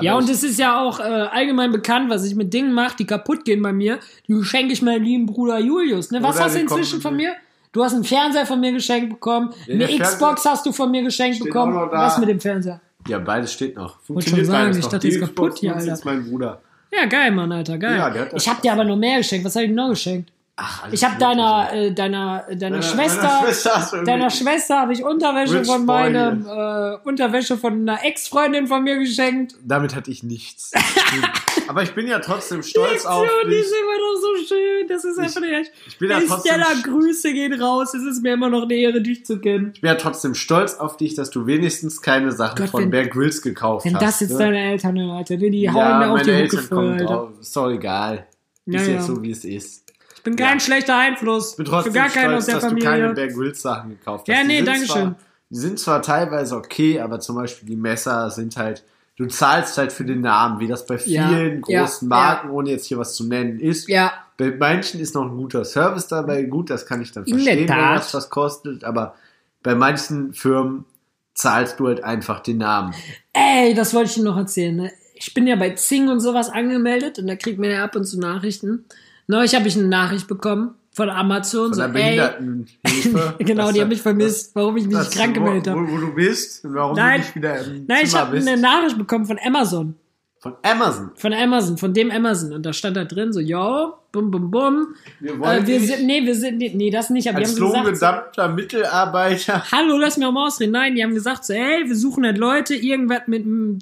[0.00, 2.72] ja, Aber und ich- es ist ja auch äh, allgemein bekannt, was ich mit Dingen
[2.72, 3.98] mache, die kaputt gehen bei mir.
[4.28, 6.10] Die schenke ich meinem lieben Bruder Julius.
[6.10, 6.22] Ne?
[6.22, 7.34] Was Oder hast du inzwischen von mir.
[7.72, 9.52] Du hast einen Fernseher von mir geschenkt bekommen.
[9.66, 11.74] Ja, eine Xbox hast du von mir geschenkt bekommen.
[11.74, 12.80] Was mit dem Fernseher?
[13.06, 13.96] Ja, beides steht noch.
[13.96, 14.90] schon Funktioniert sagen, beides ich noch.
[14.92, 15.86] dachte, ist kaputt hier, Alter.
[15.86, 16.60] jetzt mein Bruder.
[16.92, 17.96] Ja, geil, Mann, Alter, geil.
[17.96, 19.44] Ja, ich habe dir aber noch mehr geschenkt.
[19.44, 20.32] Was habe ich noch geschenkt?
[20.58, 25.04] Ach, Ich habe deiner, äh, deiner, deiner Meiner- Schwester, meiner Schwester deiner Schwester habe ich
[25.04, 29.54] Unterwäsche Rich von meinem, äh, Unterwäsche von einer Ex-Freundin von mir geschenkt.
[29.62, 30.72] Damit hatte ich nichts.
[31.68, 33.60] Aber ich bin ja trotzdem stolz auf Lektion, die dich.
[33.66, 34.88] ist immer noch so schön.
[34.88, 35.72] Das ist einfach nicht.
[35.88, 37.92] Ich bin ja trotzdem Stella, Grüße gehen raus.
[37.92, 39.72] Es ist mir immer noch eine Ehre, dich zu kennen.
[39.74, 42.90] Ich bin ja trotzdem stolz auf dich, dass du wenigstens keine Sachen Gott, von wenn-
[42.90, 44.02] Bear Grylls gekauft Wenn hast.
[44.02, 44.38] das jetzt ne?
[44.38, 46.92] deine Eltern hören, Alter, die ja, hauen mir auch meine die Hucke Eltern voll, kommen
[46.92, 47.04] Alter.
[47.04, 47.30] drauf.
[47.42, 48.26] Ist doch egal.
[48.66, 48.92] Ja, ist ja.
[48.94, 49.85] jetzt so, wie es ist.
[50.26, 50.60] Ich bin kein Ja.
[50.60, 51.52] schlechter Einfluss.
[51.52, 53.14] Ich bin Für trotzdem gar keinen aus der dass du keine Familie.
[53.14, 54.36] Bear Grylls Sachen gekauft hast.
[54.36, 55.14] Ja, nee, danke schön.
[55.50, 58.82] Die sind zwar teilweise okay, aber zum Beispiel die Messer sind halt,
[59.16, 62.16] du zahlst halt für den Namen, wie das bei vielen ja, großen ja.
[62.16, 63.88] Marken, ohne jetzt hier was zu nennen, ist.
[63.88, 66.42] Ja, Bei manchen ist noch ein guter Service dabei.
[66.42, 68.82] Gut, das kann ich dann In verstehen, wenn das was kostet.
[68.82, 69.14] Aber
[69.62, 70.86] bei manchen Firmen
[71.34, 72.92] zahlst du halt einfach den Namen.
[73.32, 74.74] Ey, das wollte ich dir noch erzählen.
[74.74, 74.92] Ne?
[75.14, 78.04] Ich bin ja bei Zing und sowas angemeldet und da kriegt man ja ab und
[78.04, 78.86] zu Nachrichten.
[79.26, 81.66] Neulich habe ich eine Nachricht bekommen von Amazon.
[81.68, 83.34] Von so, der Behindertenhilfe.
[83.40, 85.80] genau, die haben mich vermisst, warum ich mich nicht krank gemeldet habe.
[85.86, 87.20] Wo, wo du bist und warum Nein.
[87.20, 88.48] du nicht wieder im Nein, ich Zimmer habe bist.
[88.48, 89.94] eine Nachricht bekommen von Amazon.
[90.38, 91.10] Von Amazon.
[91.16, 92.52] Von Amazon, von dem Amazon.
[92.52, 94.94] Und da stand da drin so, yo, bum, bum, bum.
[95.18, 97.28] Wir wollen Äh, wir dich sind, nee, wir sind, nee, nee, das nicht.
[97.28, 99.64] Aber als die haben gesagt, lohngedammter Mitarbeiter.
[99.72, 100.72] hallo, lass mir auch mal ausreden.
[100.72, 103.78] Nein, die haben gesagt so, ey, wir suchen halt Leute, irgendwas mit, m-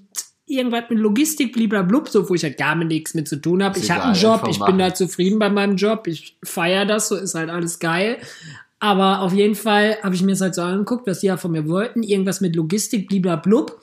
[0.47, 3.79] irgendwas mit Logistik, bliblablub, so, wo ich halt gar nichts mit zu tun habe.
[3.79, 7.17] Ich habe einen Job, ich bin da zufrieden bei meinem Job, ich feiere das, so
[7.17, 8.19] ist halt alles geil.
[8.79, 11.53] Aber auf jeden Fall habe ich mir das halt so angeguckt, was die ja von
[11.53, 13.81] mir wollten, irgendwas mit Logistik, bliblablub.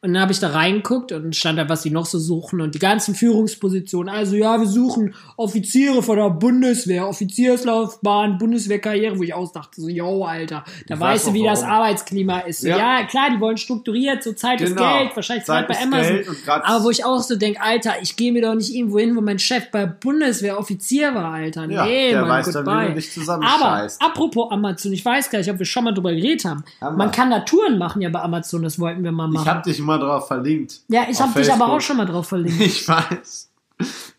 [0.00, 2.72] Und dann habe ich da reingeguckt und stand da, was die noch so suchen und
[2.72, 4.08] die ganzen Führungspositionen.
[4.14, 10.24] Also ja, wir suchen Offiziere von der Bundeswehr, Offizierslaufbahn, Bundeswehrkarriere, wo ich ausdachte, so, yo,
[10.24, 11.74] Alter, da Ich weiß weißt du, wie das warum.
[11.74, 12.60] Arbeitsklima ist.
[12.60, 12.78] So, Ja.
[13.00, 13.06] ja.
[13.06, 14.98] klar, die wollen strukturiert, so Zeit ist Genau.
[14.98, 16.36] Geld, wahrscheinlich Zeit Zeit bei ist Amazon.
[16.62, 19.20] Aber wo ich auch so denke, Alter, ich gehe mir doch nicht irgendwo hin, wo
[19.20, 21.68] mein Chef bei Bundeswehr Offizier war, Alter.
[21.68, 22.88] Ja, nee, der Mann, weiß dann, wie goodbye.
[22.88, 26.44] du dich Aber apropos Amazon, ich weiß gar nicht, ob wir schon mal drüber geredet
[26.44, 26.62] haben.
[26.80, 29.42] Haben Man kann da Touren machen ja bei Amazon, das wollten wir mal machen.
[29.42, 30.80] Ich habe dich mal drauf verlinkt.
[30.88, 32.60] Ja, ich habe dich aber auch schon mal drauf verlinkt.
[32.60, 33.46] Ich weiß.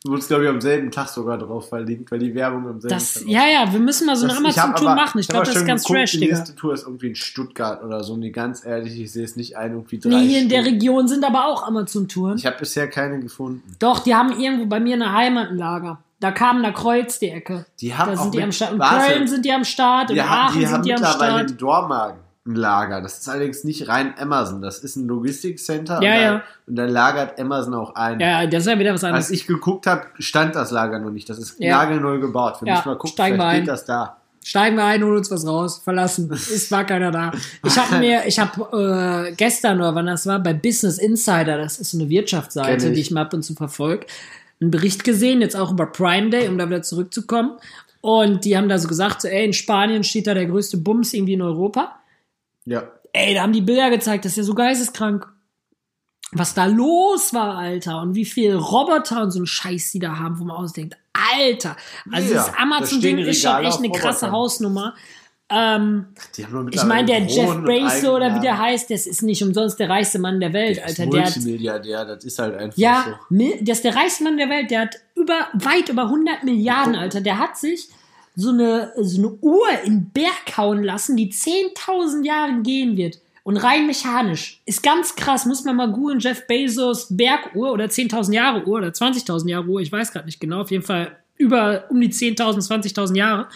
[0.05, 2.95] Du wurdest, glaube ich, am selben Tag sogar drauf verlinkt, weil die Werbung am selben
[2.95, 5.19] Das, Tag ja, ja, wir müssen mal so eine Amazon-Tour machen.
[5.19, 8.01] Ich glaube, das ist ganz geguckt, trash, Die nächste Tour ist irgendwie in Stuttgart oder
[8.05, 8.15] so.
[8.15, 10.63] Nee, ganz ehrlich, ich sehe es nicht ein, irgendwie drei Nee, hier in der.
[10.63, 12.38] Region sind aber auch Amazon-Touren.
[12.38, 13.62] Ich habe bisher keine gefunden.
[13.79, 15.99] Doch, die haben irgendwo bei mir eine Heimat ein Lager.
[16.21, 17.65] Da kam da Kreuz die Ecke.
[17.82, 18.71] Die haben da auch sind die mit- am Start.
[18.73, 18.79] In.
[18.79, 21.32] Köln sind die am Start, in Die, haben, Aachen die haben sind die am mittlerweile
[21.34, 21.51] Start.
[21.51, 22.19] in Dormagen
[22.50, 23.02] ein Lager.
[23.02, 24.62] Das ist allerdings nicht rein Amazon.
[24.62, 26.02] Das ist ein Logistikcenter.
[26.04, 26.44] Ja, und, ja.
[26.68, 28.20] Und da lagert Amazon auch ein.
[28.20, 29.30] Ja, das ist ja wieder was Als anderes.
[29.32, 31.30] ich geguckt habe, stand das Lager noch nicht.
[31.30, 31.78] Das ist Ja.
[31.78, 32.58] nagelneu gebaut.
[32.62, 33.64] Wenn Ja, ich mal gucke, steigen wir vielleicht ein.
[33.64, 34.16] steht das da.
[34.44, 36.32] Steigen wir ein, holen uns was raus, verlassen.
[36.34, 37.32] Ist war keiner da.
[37.66, 41.78] Ich habe mir, ich habe äh, gestern oder wann das war, bei Business Insider, das
[41.80, 42.94] ist eine Wirtschaftsseite, ich.
[42.94, 44.06] die ich mal ab und zu verfolge,
[44.62, 47.52] einen Bericht gesehen, jetzt auch über Prime Day, um da wieder zurückzukommen.
[48.02, 51.14] Und die haben da so gesagt, so, ey, in Spanien steht da der größte Bums
[51.14, 51.96] irgendwie in Europa.
[52.69, 52.84] Ja.
[53.13, 55.27] Ey, da haben die Bilder gezeigt, das ist ja so geisteskrank.
[56.32, 60.19] Was da los war, Alter, und wie viel Roboter und so ein Scheiß die da
[60.19, 61.75] haben, wo man ausdenkt, Alter,
[62.12, 64.32] also Ja, das da Amazon-Ding ist schon echt eine krasse.
[64.32, 64.93] Hausnummer.
[65.51, 66.05] Ähm,
[66.71, 70.19] ich meine, der Jeff Bezos oder wie der heißt, das ist nicht umsonst der reichste
[70.19, 71.12] Mann der Welt, Der ist Alter.
[71.12, 73.36] Der hat, Multimilliardär, das ist halt einfach ja, so.
[73.60, 77.21] der ist der reichste Mann der Welt, der hat über, weit über 100 Milliarden, Alter.
[77.21, 77.89] Der hat sich
[78.39, 83.19] so eine, so eine Uhr in den Berg hauen lassen, die 10.000 Jahre gehen wird.
[83.43, 84.62] Und rein mechanisch.
[84.65, 88.89] Ist ganz krass, muss man mal googeln, Jeff Bezos Berguhr oder 10.000 Jahre Uhr oder
[88.89, 92.67] 20.000 Jahre Uhr, ich weiß gerade nicht genau, auf jeden Fall über um die 10.000,
[92.67, 93.47] 20.000 Jahre.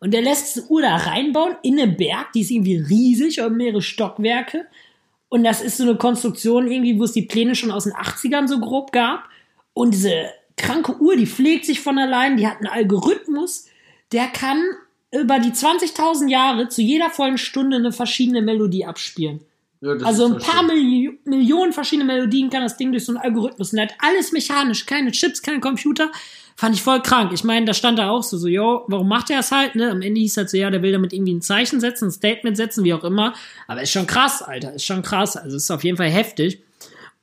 [0.00, 3.56] Und der lässt diese Uhr da reinbauen in einen Berg, die ist irgendwie riesig und
[3.56, 4.66] mehrere Stockwerke.
[5.28, 8.48] Und das ist so eine Konstruktion irgendwie, wo es die Pläne schon aus den 80ern
[8.48, 9.28] so grob gab.
[9.74, 13.66] Und diese kranke Uhr, die pflegt sich von allein, die hat einen Algorithmus,
[14.12, 14.62] der kann
[15.12, 19.40] über die 20.000 Jahre zu jeder vollen Stunde eine verschiedene Melodie abspielen.
[19.80, 20.62] Ja, Also ein paar.
[20.62, 23.72] Milli Millionen verschiedene Melodien kann das Ding durch so einen Algorithmus.
[23.72, 26.10] Und er hat alles mechanisch, keine Chips, kein Computer.
[26.56, 27.32] Fand ich voll krank.
[27.34, 29.90] Ich meine, da stand da auch so, so, yo, warum macht er das halt, ne?
[29.90, 32.56] Am Ende hieß halt so, ja, der will damit irgendwie ein Zeichen setzen, ein Statement
[32.56, 33.34] setzen, wie auch immer.
[33.66, 35.36] Aber ist schon krass, Alter, ist schon krass.
[35.36, 36.62] Also ist auf jeden Fall heftig.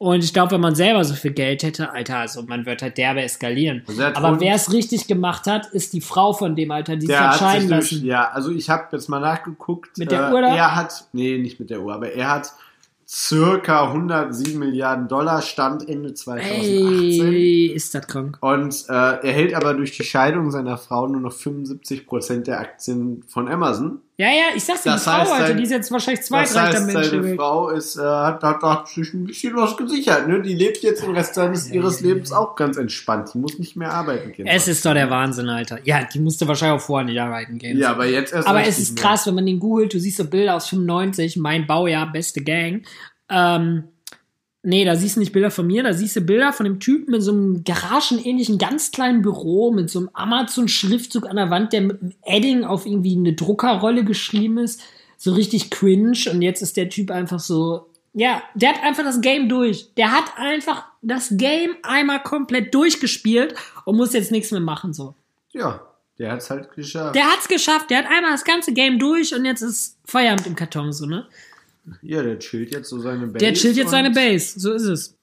[0.04, 2.98] Und ich glaube, wenn man selber so viel Geld hätte, Alter, also man wird halt
[2.98, 3.84] derbe eskalieren.
[3.88, 7.06] Also er Aber wer es richtig gemacht hat, ist die Frau von dem, Alter, die
[7.06, 8.06] sich Der hat hat sich scheiden durch, lassen.
[8.06, 9.98] ja, also ich habe jetzt mal nachgeguckt.
[9.98, 10.54] Mit der äh, Uhr da?
[10.54, 12.52] Er hat, nee, nicht mit der Uhr, aber er hat
[13.08, 17.34] circa 107 Milliarden Dollar Stand Ende 2018.
[17.34, 18.38] Ey, ist das krank.
[18.42, 23.24] Und äh, er hält aber durch die Scheidung seiner Frau nur noch 75% der Aktien
[23.30, 24.02] von Amazon.
[24.16, 26.52] Ja, ja, ich sag's dir, die Frau, heißt, Alter, die ist jetzt wahrscheinlich heißt, Mensch
[26.52, 27.36] der seine Welt.
[27.36, 30.28] Frau ist, äh, hat, hat, hat sich ein bisschen was gesichert.
[30.28, 30.40] Ne?
[30.42, 33.32] Die lebt jetzt den Rest seines, ihres Lebens auch ganz entspannt.
[33.34, 34.46] Die muss nicht mehr arbeiten gehen.
[34.46, 35.80] Es ist doch der Wahnsinn, Alter.
[35.84, 37.80] Ja, die musste wahrscheinlich auch vorher nicht arbeiten gehen.
[37.80, 39.04] ja, aber jetzt erst Aber es ist mehr.
[39.04, 42.86] krass, wenn man den googelt, du siehst so Bilder aus 95, mein Baujahr, beste Gang.
[43.30, 43.86] Ähm,
[44.64, 47.12] nee, da siehst du nicht Bilder von mir, da siehst du Bilder von dem Typen
[47.12, 51.82] mit so einem garagenähnlichen, ganz kleinen Büro, mit so einem Amazon-Schriftzug an der Wand, der
[51.82, 54.82] mit einem Edding auf irgendwie eine Druckerrolle geschrieben ist.
[55.18, 56.18] So richtig cringe.
[56.32, 59.94] Und jetzt ist der Typ einfach so, ja, der hat einfach das Game durch.
[59.96, 65.14] Der hat einfach das Game einmal komplett durchgespielt und muss jetzt nichts mehr machen, so.
[65.52, 65.82] Ja,
[66.20, 67.16] der hat's halt geschafft.
[67.16, 70.56] Der hat's geschafft, der hat einmal das ganze Game durch und jetzt ist Feierabend im
[70.56, 71.28] Karton, so, ne?
[72.02, 73.38] Ja, der chillt jetzt so seine Base.
[73.46, 75.16] Der chillt jetzt seine Base, so ist es.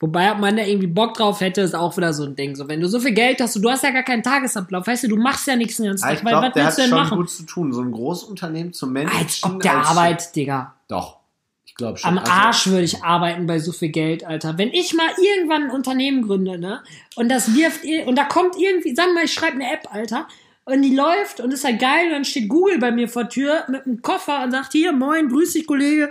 [0.00, 2.56] Wobei, ob man da irgendwie Bock drauf hätte, ist auch wieder so ein Ding.
[2.56, 5.08] So, wenn du so viel Geld hast, du hast ja gar keinen Tagesablauf, weißt du,
[5.08, 6.78] du machst ja nichts den ganzen Ah, Tag, Ich weil glaube, was der hat willst
[6.78, 7.18] du denn schon machen?
[7.18, 7.72] gut zu tun.
[7.72, 9.16] So ein Großunternehmen zu managen.
[9.16, 10.74] Als ob der als- arbeitet, Digga.
[10.88, 11.18] Doch.
[11.64, 12.10] Ich glaube schon.
[12.10, 14.58] Am Also, Arsch würde ich arbeiten bei so viel Geld, Alter.
[14.58, 16.82] Wenn ich mal irgendwann ein Unternehmen gründe, ne?
[17.14, 19.86] Und das wirft, ir- und da kommt irgendwie, sagen wir mal, ich schreibe eine App,
[19.94, 20.26] Alter.
[20.64, 22.06] Und die läuft und ist halt geil.
[22.06, 25.28] Und dann steht Google bei mir vor Tür mit einem Koffer und sagt, hier, moin,
[25.28, 26.08] grüß dich, Kollege.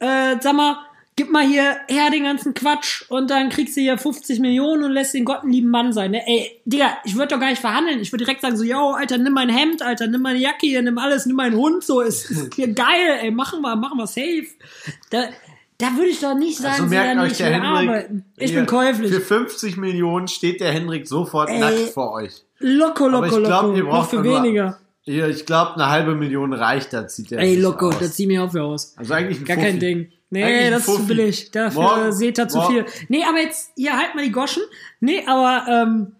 [0.00, 0.78] Äh, sag mal,
[1.14, 4.92] gib mal hier her den ganzen Quatsch und dann kriegst du hier 50 Millionen und
[4.92, 6.10] lässt den Gott einen lieben Mann sein.
[6.12, 6.26] Ne?
[6.26, 8.00] Ey, Digga, ich würde doch gar nicht verhandeln.
[8.00, 10.82] Ich würde direkt sagen so, yo, Alter, nimm mein Hemd, Alter, nimm meine Jacke hier,
[10.82, 14.06] nimm alles, nimm meinen Hund, so, ist, ist hier geil, ey, machen wir, machen wir
[14.06, 14.46] safe.
[15.10, 15.28] Da,
[15.78, 17.88] da würde ich doch nicht sagen, Also merkt ja euch, nicht der mehr Henrik.
[17.88, 18.24] arbeiten.
[18.36, 19.12] Ich hier, bin käuflich.
[19.12, 21.60] Für 50 Millionen steht der Henrik sofort Ey.
[21.60, 22.42] nackt vor euch.
[22.62, 23.76] Loco, loco, ich glaub, loco.
[23.76, 24.78] ihr Noch braucht für nur- weniger.
[25.04, 28.44] Hier, ich glaube, eine halbe Million reicht, da zieht der Ey, loco, das zieh mir
[28.44, 28.94] auf für aus.
[28.96, 29.68] Also eigentlich ein Gar Fuffi.
[29.70, 30.12] kein Ding.
[30.30, 31.50] Nee, Eigentlich das ist zu billig.
[31.50, 32.84] Dafür Morgen- seht ihr zu morgen- viel.
[33.08, 34.62] Nee, aber jetzt, hier, halt mal die Goschen.
[35.00, 36.12] Nee, aber, ähm,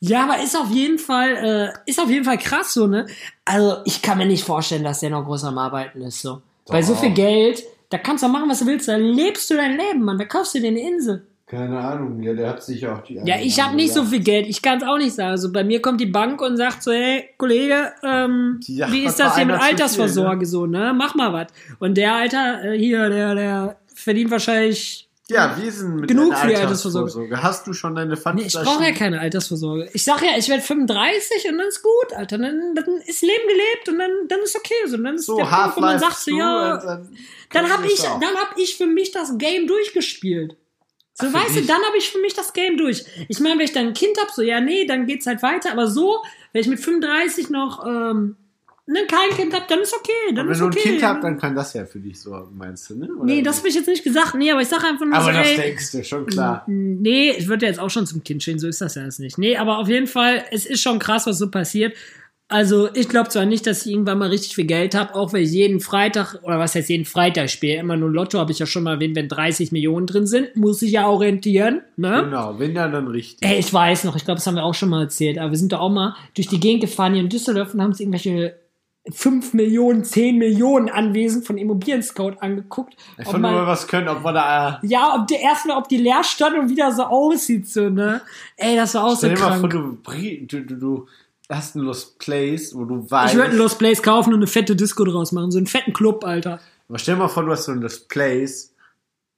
[0.00, 3.06] ja, aber ist auf jeden Fall, äh, ist auf jeden Fall krass so, ne?
[3.44, 6.42] Also, ich kann mir nicht vorstellen, dass der noch groß am Arbeiten ist, so.
[6.68, 7.00] Bei so Doch.
[7.00, 10.18] viel Geld, da kannst du machen, was du willst, da lebst du dein Leben, Mann.
[10.18, 11.26] Da kaufst du dir eine Insel.
[11.48, 13.20] Keine Ahnung, ja, der hat sich auch die.
[13.24, 14.48] Ja, ich habe nicht so viel Geld.
[14.48, 15.30] Ich kann es auch nicht sagen.
[15.30, 19.36] Also bei mir kommt die Bank und sagt so, hey, Kollege, ähm, wie ist das
[19.36, 20.92] hier mit zu viel, Altersvorsorge so, ne?
[20.92, 21.46] Mach mal was.
[21.78, 25.08] Und der Alter äh, hier, der, der verdient wahrscheinlich.
[25.28, 27.40] Ja, wie ist denn mit Genug für die Altersvorsorge?
[27.40, 28.62] Hast du schon deine Nee, Pfandflaschen?
[28.62, 29.88] ich brauche ja keine Altersvorsorge.
[29.92, 32.38] Ich sag ja, ich werde 35 und dann ist gut, Alter.
[32.38, 34.74] Dann, dann ist Leben gelebt und dann, dann ist okay.
[34.86, 37.16] So, dann ist so der Punkt, wo man sagt so, 2 ja, dann,
[37.52, 40.56] dann habe ich, dann hab ich für mich das Game durchgespielt.
[41.18, 43.04] So, Ach, weißt du, dann habe ich für mich das Game durch.
[43.28, 45.72] Ich meine, wenn ich dann ein Kind hab, so, ja, nee, dann geht's halt weiter.
[45.72, 48.36] Aber so, wenn ich mit 35 noch ähm,
[48.86, 50.12] ne, kein Kind hab, dann ist okay.
[50.34, 50.80] Dann Und wenn ist du ein okay.
[50.90, 53.08] Kind hast, dann kann das ja für dich so, meinst du, ne?
[53.14, 54.34] Oder nee, das habe ich jetzt nicht gesagt.
[54.34, 56.64] Nee, aber ich sage einfach nur Aber so, das ey, denkst du, schon klar.
[56.66, 59.18] Nee, ich würde ja jetzt auch schon zum Kind stehen, so ist das ja jetzt
[59.18, 59.38] nicht.
[59.38, 61.96] Nee, aber auf jeden Fall, es ist schon krass, was so passiert.
[62.48, 65.42] Also, ich glaube zwar nicht, dass ich irgendwann mal richtig viel Geld habe, auch wenn
[65.42, 68.66] ich jeden Freitag, oder was heißt jeden Freitag spiele, immer nur Lotto, habe ich ja
[68.66, 72.22] schon mal erwähnt, wenn 30 Millionen drin sind, muss ich ja orientieren, ne?
[72.24, 73.48] Genau, wenn ja, dann richtig.
[73.48, 75.58] Ey, ich weiß noch, ich glaube, das haben wir auch schon mal erzählt, aber wir
[75.58, 78.54] sind da auch mal durch die Gegend gefahren hier in Düsseldorf und haben uns irgendwelche
[79.10, 82.96] 5 Millionen, 10 Millionen Anwesen von Immobilien-Scout angeguckt.
[83.18, 84.80] Ich man- nur mal was können, ob wir da.
[84.84, 88.20] ja, ob der erstmal, ob die leer stand und wieder so aussieht, so, ne?
[88.56, 89.98] Ey, das war auch so Stell dir mal vor, du,
[90.46, 91.06] du, du
[91.50, 93.32] hast ein Lost Place, wo du weißt.
[93.32, 95.92] Ich würde einen Lost Place kaufen und eine fette Disco draus machen, so einen fetten
[95.92, 96.60] Club, Alter.
[96.88, 98.72] Aber stell dir mal vor, du hast so ein Lost Place,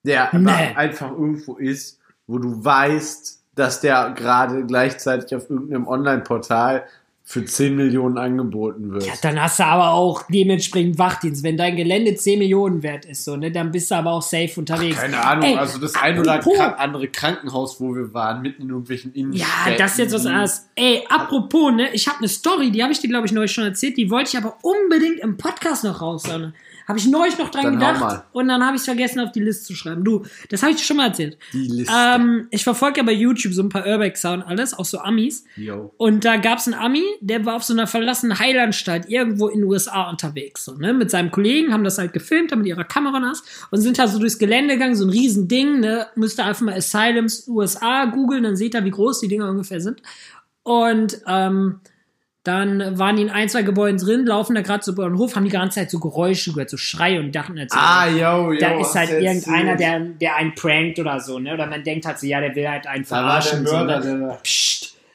[0.05, 0.75] der Nee.
[0.75, 6.85] einfach irgendwo ist, wo du weißt, dass der gerade gleichzeitig auf irgendeinem Online-Portal
[7.31, 9.05] für 10 Millionen angeboten wird.
[9.05, 11.43] Ja, dann hast du aber auch dementsprechend Wachdienst.
[11.43, 14.51] Wenn dein Gelände 10 Millionen wert ist, so, ne, dann bist du aber auch safe
[14.57, 14.97] unterwegs.
[14.97, 19.12] Keine Ahnung, Ey, also das ein oder andere Krankenhaus, wo wir waren, mitten in irgendwelchen
[19.14, 19.75] Ja, Innenstädten.
[19.77, 20.71] das ist jetzt was anderes.
[20.75, 23.64] Ey, apropos, ne, ich habe eine Story, die habe ich dir, glaube ich, neulich schon
[23.64, 26.55] erzählt, die wollte ich aber unbedingt im Podcast noch raushauen.
[26.88, 29.40] Habe ich neulich noch dran Dann gedacht und dann habe ich es vergessen, auf die
[29.40, 30.05] Liste zu schreiben.
[30.05, 31.37] Du, das habe ich dir schon mal erzählt.
[31.53, 31.92] Die Liste.
[31.94, 35.44] Ähm, ich verfolge ja bei YouTube so ein paar Urbexer und alles, auch so Amis.
[35.57, 35.92] Yo.
[35.98, 39.68] Und da gab's einen Ami, der war auf so einer verlassenen Heilanstalt irgendwo in den
[39.68, 40.64] USA unterwegs.
[40.64, 40.94] So, ne?
[40.94, 44.09] Mit seinem Kollegen, haben das halt gefilmt, haben mit ihrer Kamera nass und sind halt
[44.09, 46.07] so durchs Gelände gegangen, so ein Riesending, ne?
[46.16, 49.83] Müsst ihr einfach mal Asylums USA googeln, dann seht ihr, wie groß die Dinger ungefähr
[49.83, 50.01] sind.
[50.62, 51.81] Und ähm,
[52.44, 55.37] dann waren die in ein, zwei Gebäuden drin, laufen da gerade so über den Hof,
[55.37, 58.53] haben die ganze Zeit so Geräusche gehört, so Schreie und dachten halt so, Ah, yo,
[58.53, 58.59] yo.
[58.59, 61.53] da ist halt irgendeiner, der, der einen prankt oder so, ne?
[61.53, 63.66] Oder man denkt halt so, ja, der will halt einen Da war der verarschen.
[63.66, 64.37] so,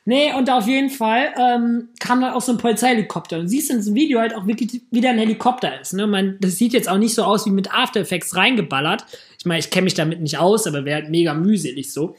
[0.05, 3.39] Nee, und auf jeden Fall ähm, kam dann auch so ein Polizeihelikopter.
[3.39, 5.93] Und siehst in diesem Video halt auch wirklich, wie der ein Helikopter ist.
[5.93, 6.07] Ne?
[6.07, 9.05] Man, das sieht jetzt auch nicht so aus wie mit After Effects reingeballert.
[9.39, 12.15] Ich meine, ich kenne mich damit nicht aus, aber wäre halt mega mühselig so.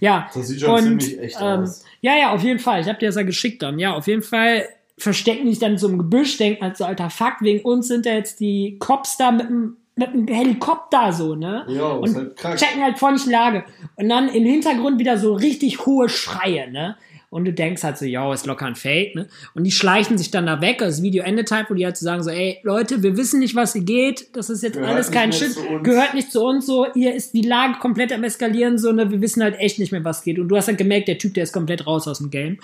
[0.00, 0.28] Ja.
[0.34, 1.84] Das sieht schon und, ziemlich echt ähm, aus.
[2.00, 2.80] Ja, ja, auf jeden Fall.
[2.80, 3.78] Ich habe dir das ja geschickt dann.
[3.78, 4.64] Ja, auf jeden Fall
[4.96, 8.04] verstecken die sich dann so im Gebüsch, denken halt so, alter Fuck, wegen uns sind
[8.04, 11.66] da jetzt die Cops da mit dem mit dem Helikopter so, ne?
[11.68, 12.56] Jo, ist und halt krank.
[12.56, 13.64] checken halt voll nicht Lage.
[13.96, 16.96] Und dann im Hintergrund wieder so richtig hohe Schreie, ne?
[17.30, 19.28] Und du denkst halt so, ja, ist locker ein Fake, ne?
[19.54, 20.78] Und die schleichen sich dann da weg.
[20.78, 23.54] Das Video endet halt, wo die halt so sagen so, ey, Leute, wir wissen nicht,
[23.54, 24.34] was hier geht.
[24.34, 25.54] Das ist jetzt Gehört alles kein Shit.
[25.82, 26.86] Gehört nicht zu uns so.
[26.94, 29.10] Hier ist die Lage komplett am eskalieren so, ne?
[29.10, 30.38] Wir wissen halt echt nicht mehr, was geht.
[30.38, 32.58] Und du hast halt gemerkt, der Typ, der ist komplett raus aus dem Game.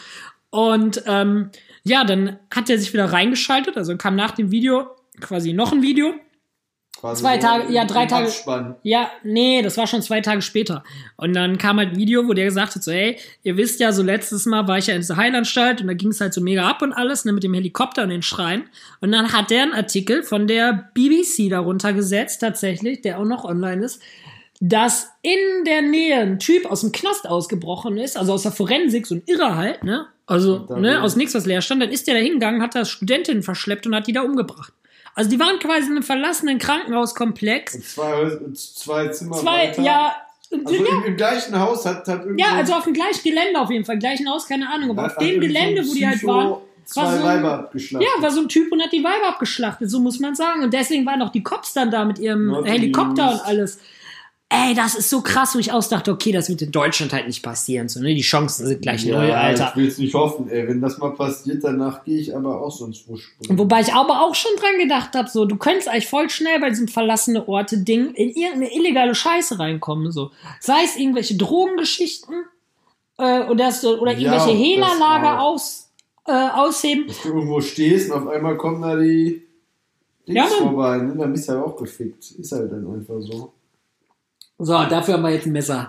[0.49, 1.51] Und ähm,
[1.83, 3.77] ja, dann hat er sich wieder reingeschaltet.
[3.77, 4.87] Also kam nach dem Video
[5.21, 6.15] quasi noch ein Video.
[7.05, 8.77] Quasi zwei Tage- ja, drei Tage- Abspann.
[8.83, 10.83] Ja, nee, das war schon zwei Tage später.
[11.17, 13.93] Und dann kam halt ein Video, wo der gesagt hat, so, ey, ihr wisst ja,
[13.93, 16.41] so letztes Mal war ich ja in dieser Heilanstalt und da ging es halt so
[16.41, 18.65] mega ab und alles, ne, mit dem Helikopter und den Schreien.
[19.03, 23.45] Und dann hat der einen Artikel von der BBC darunter gesetzt, tatsächlich, der auch noch
[23.45, 24.01] online ist,
[24.63, 29.07] dass in der Nähe ein Typ aus dem Knast ausgebrochen ist, also aus der Forensik,
[29.07, 30.07] so ein Irrer halt, ne?
[30.27, 33.43] Also, ne, aus nichts was leer stand, dann ist der da hingegangen, hat da Studentinnen
[33.43, 34.73] verschleppt und hat die da umgebracht.
[35.15, 37.75] Also die waren quasi in einem verlassenen Krankenhauskomplex.
[37.77, 39.83] Und zwei, zwei Zimmer Zwei, weiter.
[39.83, 40.17] ja,
[40.51, 42.43] Also ja, im, im gleichen Haus hat, hat irgendwie.
[42.43, 45.17] ja, also auf dem gleichen Gelände auf jeden Fall, gleichen Haus, keine Ahnung, aber auf
[45.17, 46.55] dem irgendwie so Gelände, wo die halt waren,
[46.87, 48.09] Zwei war so ein- Weiber abgeschlachtet.
[48.17, 50.63] ja, war so ein Typ und hat die Weiber abgeschlachtet, so muss man sagen.
[50.63, 53.79] Und deswegen waren auch die Cops dann da mit ihrem Not Helikopter und alles.
[54.55, 57.43] Ey, das ist so krass, wo ich ausdachte, okay, das wird in Deutschland halt nicht
[57.43, 57.89] passieren.
[57.89, 58.15] So, ne?
[58.15, 59.71] Die Chancen sind gleich null, Alter.
[59.71, 60.69] Ich will es nicht hoffen, ey.
[60.69, 63.59] Wenn das mal passiert, danach gehe ich aber auch sonst wo springen.
[63.59, 66.71] Wobei ich aber auch schon dran gedacht habe, so, du könntest eigentlich voll schnell bei
[66.71, 70.31] diesem verlassene Orte-Ding in irgendeine illegale Scheiße reinkommen, so.
[70.61, 72.45] Sei es irgendwelche Drogengeschichten,
[73.19, 75.91] äh, oder, so, oder Ja, irgendwelche das Hehlerlager aus,
[76.27, 77.07] äh, ausheben.
[77.09, 79.43] Dass du irgendwo stehst und auf einmal kommen da die
[80.27, 81.15] Dings Ja, vorbei, ne?
[81.17, 82.31] Dann bist du ja auch gefickt.
[82.33, 83.53] Ist halt dann einfach so.
[84.59, 85.89] So, dafür haben wir jetzt ein Messer.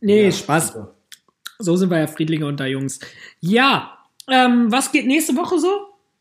[0.00, 0.68] Nee, Ja, Spaß.
[0.68, 0.94] super.
[1.58, 3.00] So sind wir ja Friedlinge unter Jungs.
[3.40, 3.92] Ja,
[4.30, 5.68] ähm, was geht nächste Woche so?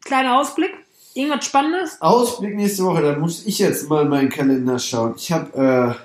[0.03, 0.71] Kleiner Ausblick.
[1.13, 2.01] Irgendwas Spannendes?
[2.01, 5.13] Ausblick nächste Woche, da muss ich jetzt mal in meinen Kalender schauen.
[5.17, 5.97] Ich habe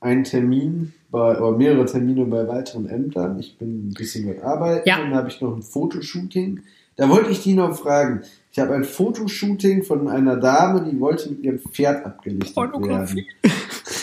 [0.00, 3.38] äh, einen Termin bei, oder mehrere Termine bei weiteren Ämtern.
[3.38, 4.88] Ich bin ein bisschen mit arbeiten.
[4.88, 4.98] Ja.
[4.98, 6.62] Dann habe ich noch ein Fotoshooting.
[6.96, 8.22] Da wollte ich die noch fragen.
[8.52, 13.26] Ich habe ein Fotoshooting von einer Dame, die wollte mit ihrem Pferd abgelichtet werden.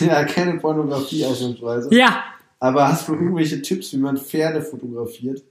[0.00, 1.88] ja, keine Pornografie ausnahmsweise.
[1.94, 2.24] Ja,
[2.60, 5.42] Aber hast du irgendwelche Tipps, wie man Pferde fotografiert?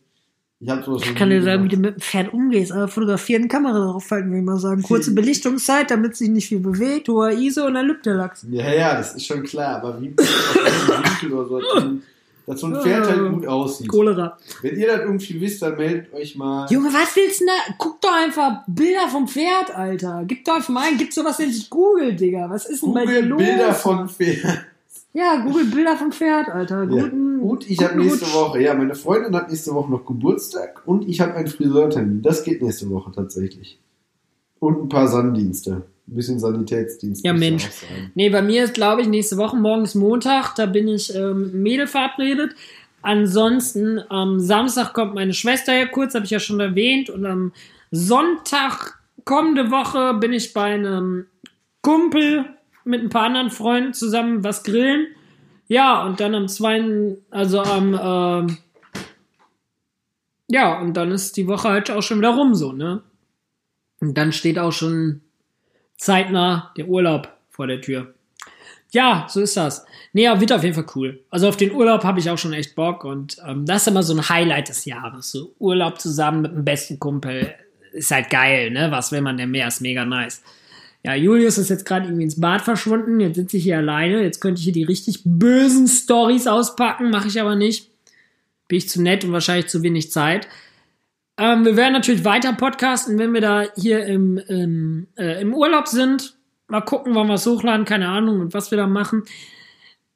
[0.60, 2.71] Ich habe sowas ich kann dir sagen, wie du mit dem Pferd umgehst.
[2.71, 4.82] Aber fotografieren, Kamera draufhalten, würde ich mal sagen.
[4.82, 8.45] Kurze Belichtungszeit, damit sich nicht viel bewegt, hoher ISO und dann lübt der Lachs.
[8.49, 11.91] Ja, ja, das ist schon klar, aber wie welchem Winkel oder so,
[12.45, 13.88] dass so ein Pferd halt gut aussieht.
[13.88, 14.38] Cholera.
[14.62, 16.67] Wenn ihr das irgendwie wisst, dann meldet euch mal.
[16.69, 17.73] Junge, was willst du denn da?
[17.77, 20.23] Guck doch einfach Bilder vom Pferd, Alter.
[20.27, 22.49] Gib doch einfach mal ein, gib sowas, sich Google, Digga.
[22.49, 23.38] Was ist denn bei dir Google los?
[23.39, 24.65] Bilder von Pferd.
[25.13, 26.84] Ja, Google Bilder vom Pferd, Alter.
[26.84, 27.03] Ja.
[27.03, 28.34] Guten, Und ich habe nächste Rutsch.
[28.34, 32.23] Woche, ja, meine Freundin hat nächste Woche noch Geburtstag und ich habe einen Friseurtermin.
[32.23, 33.79] Das geht nächste Woche tatsächlich.
[34.60, 35.84] Und ein paar Sanddienste.
[36.07, 37.23] Ein bisschen Sanitätsdienst.
[37.25, 37.69] Ja, Mensch.
[38.13, 41.63] Nee, bei mir ist, glaube ich, nächste Woche, morgen ist Montag, da bin ich ähm,
[41.63, 42.55] Mädel verabredet.
[43.01, 47.09] Ansonsten am Samstag kommt meine Schwester ja kurz, habe ich ja schon erwähnt.
[47.09, 47.53] Und am
[47.91, 51.27] Sonntag kommende Woche bin ich bei einem
[51.81, 52.45] Kumpel
[52.85, 55.07] mit ein paar anderen Freunden zusammen was grillen.
[55.67, 58.57] Ja, und dann am zweiten, also am, ähm,
[60.49, 63.01] ja, und dann ist die Woche halt auch schon wieder rum, so, ne?
[63.99, 65.21] Und dann steht auch schon
[66.03, 68.13] zeitnah der Urlaub vor der Tür.
[68.91, 69.85] Ja, so ist das.
[70.11, 71.19] Nee, wird auf jeden Fall cool.
[71.31, 74.03] Also auf den Urlaub habe ich auch schon echt Bock und ähm, das ist immer
[74.03, 75.31] so ein Highlight des Jahres.
[75.31, 77.55] So Urlaub zusammen mit dem besten Kumpel
[77.91, 78.91] ist halt geil, ne?
[78.91, 79.67] Was will man denn mehr?
[79.67, 80.43] Ist mega nice.
[81.03, 83.19] Ja, Julius ist jetzt gerade irgendwie ins Bad verschwunden.
[83.19, 84.21] Jetzt sitze ich hier alleine.
[84.21, 87.89] Jetzt könnte ich hier die richtig bösen Stories auspacken, mache ich aber nicht.
[88.67, 90.47] Bin ich zu nett und wahrscheinlich zu wenig Zeit.
[91.38, 95.88] Ähm, wir werden natürlich weiter podcasten, wenn wir da hier im, im, äh, im Urlaub
[95.88, 96.36] sind.
[96.67, 99.24] Mal gucken, wann wir es hochladen, keine Ahnung, und was wir da machen.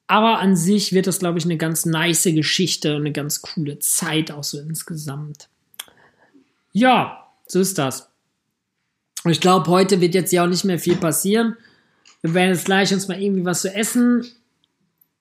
[0.06, 3.80] Aber an sich wird das, glaube ich, eine ganz nice Geschichte und eine ganz coole
[3.80, 5.50] Zeit auch so insgesamt.
[6.72, 8.10] Ja, so ist das.
[9.26, 11.58] Ich glaube, heute wird jetzt ja auch nicht mehr viel passieren.
[12.22, 14.26] Wir werden jetzt gleich uns mal irgendwie was zu essen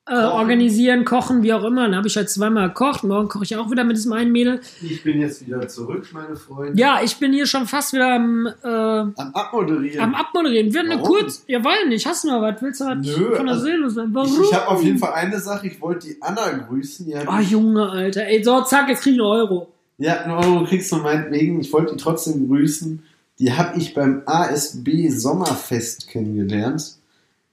[0.09, 1.83] äh, organisieren, kochen, wie auch immer.
[1.87, 3.03] Dann habe ich halt zweimal gekocht.
[3.03, 4.61] Morgen koche ich auch wieder mit diesem einen Mädel.
[4.81, 6.79] Ich bin jetzt wieder zurück, meine Freunde.
[6.81, 10.01] Ja, ich bin hier schon fast wieder am, äh, Am Abmoderieren.
[10.01, 10.73] am Abmoderieren.
[10.73, 11.43] Wir eine kurz.
[11.49, 12.07] Ja, weil nicht.
[12.07, 12.63] Hast du noch was?
[12.63, 14.09] Willst du was Nö, von der also Seele sein?
[14.13, 14.33] Warum?
[14.43, 15.67] ich ich habe auf jeden Fall eine Sache.
[15.67, 17.07] Ich wollte die Anna grüßen.
[17.07, 18.27] Die hat Oh, Junge, Alter.
[18.27, 19.73] Ey, so, zack, jetzt krieg ich einen Euro.
[19.99, 21.61] Ja, einen Euro kriegst du meinetwegen.
[21.61, 23.03] Ich wollte die trotzdem grüßen.
[23.39, 26.96] Die habe ich beim ASB Sommerfest kennengelernt.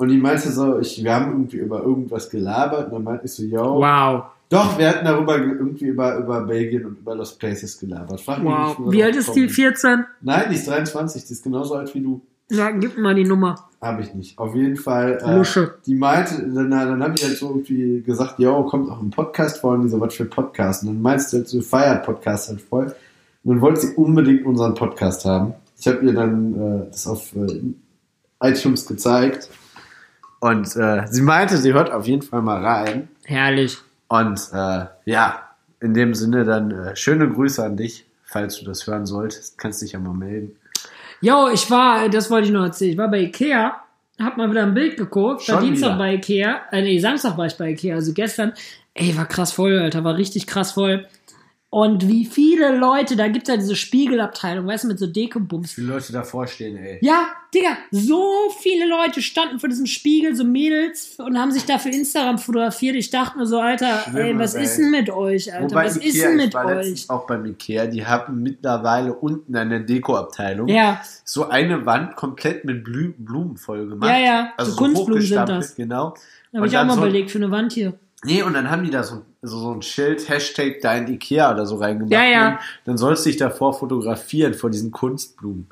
[0.04, 2.88] Und die meinte so, ich, wir haben irgendwie über irgendwas gelabert.
[2.88, 3.80] Und dann meinte ich so, yo.
[3.82, 4.24] Wow.
[4.50, 8.22] Doch, wir hatten darüber ge- irgendwie über, über Belgien und über Lost Places gelabert.
[8.22, 8.78] Frag mich Wow.
[8.80, 9.42] nicht, wie alt ist die?
[9.42, 9.50] kommen.
[9.50, 10.06] 14?
[10.22, 11.26] Nein, die ist 23.
[11.26, 12.22] Die ist genauso alt wie du.
[12.52, 13.56] Ja, gib mir mal die Nummer.
[13.82, 14.38] Habe ich nicht.
[14.38, 15.18] Auf jeden Fall.
[15.26, 15.76] Äh, Lusche.
[15.88, 19.58] die meinte, dann, dann habe ich halt so irgendwie gesagt, yo, kommt auch ein Podcast
[19.60, 20.84] vor und die so, was für Podcast?
[20.84, 22.94] Und dann meinst du halt so, feiert Podcast halt voll.
[23.44, 25.54] Und dann wollte sie unbedingt unseren Podcast haben.
[25.80, 27.62] Ich habe ihr dann äh, das auf äh,
[28.42, 29.50] iTunes gezeigt.
[30.44, 33.08] Und äh, sie meinte, sie hört auf jeden Fall mal rein.
[33.24, 33.78] Herrlich.
[34.10, 35.42] Und äh, ja,
[35.80, 39.58] in dem Sinne dann äh, schöne Grüße an dich, falls du das hören solltest.
[39.58, 40.58] Kannst dich ja mal melden.
[41.22, 43.74] Jo, ich war, das wollte ich noch erzählen, ich war bei Ikea,
[44.20, 45.98] hab mal wieder ein Bild geguckt, war Schon Dienstag wieder?
[45.98, 48.52] bei Ikea, äh, nee, Samstag war ich bei Ikea, also gestern,
[48.96, 51.08] ey, war krass voll, Alter, war richtig krass voll.
[51.74, 55.72] Und wie viele Leute, da gibt's ja diese Spiegelabteilung, weißt du, mit so Dekobums.
[55.72, 57.00] Wie viele Leute davor stehen, ey.
[57.02, 61.80] Ja, Digga, so viele Leute standen vor diesem Spiegel, so Mädels, und haben sich da
[61.80, 62.96] für Instagram fotografiert.
[62.96, 64.66] Ich dachte mir so, Alter, Schlimme ey, was Welt.
[64.66, 65.76] ist denn mit euch, Alter?
[65.76, 67.10] was ist denn mit war euch?
[67.10, 72.84] auch beim Ikea, die haben mittlerweile unten eine Dekoabteilung Ja, so eine Wand komplett mit
[72.84, 74.12] Blü Blumen voll gemacht.
[74.12, 75.74] Ja, ja, also so Kunstblumen sind das.
[75.74, 76.14] Genau.
[76.54, 77.94] habe Und ich auch mal so, überlegt für eine Wand hier.
[78.24, 81.66] Nee, und dann haben die da so, so, so ein Schild, Hashtag dein Ikea oder
[81.66, 82.12] so reingemacht.
[82.12, 82.60] Ja, ja.
[82.86, 85.68] Dann sollst du dich davor fotografieren, vor diesen Kunstblumen.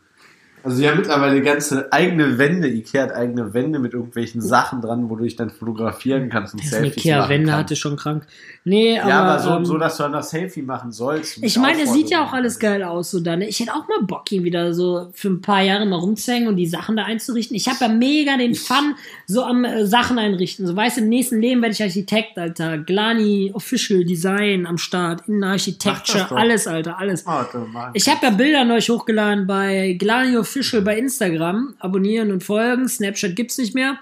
[0.63, 5.15] Also haben mittlerweile ganze eigene Wände, Ikea hat eigene Wände mit irgendwelchen Sachen dran, wo
[5.15, 8.28] du dich dann fotografieren kannst und Das Selfies Ikea-Wände hatte schon krank.
[8.63, 9.10] Nee, aber.
[9.10, 11.39] ja, aber so, ähm, so, dass du dann das Selfie machen sollst.
[11.41, 13.41] ich meine, es sieht ja auch alles geil aus, so dann.
[13.41, 16.58] Ich hätte auch mal Bock, hier wieder so für ein paar Jahre mal rumzuhängen und
[16.58, 17.56] die Sachen da einzurichten.
[17.58, 18.95] Ich habe ja mega den Fun
[19.26, 20.67] so am äh, Sachen einrichten.
[20.67, 22.78] So, weißt du, im nächsten Leben werde ich Architekt, Alter.
[22.78, 27.26] Glani Official Design am Start, Innenarchitecture, alles, Alter, alles.
[27.26, 27.47] Mach
[27.93, 30.51] Ich habe ja Bilder neulich hochgeladen bei Glani Official
[30.84, 31.76] bei Instagram.
[31.80, 32.88] Abonnieren und folgen.
[32.88, 33.98] Snapchat gibt's nicht mehr.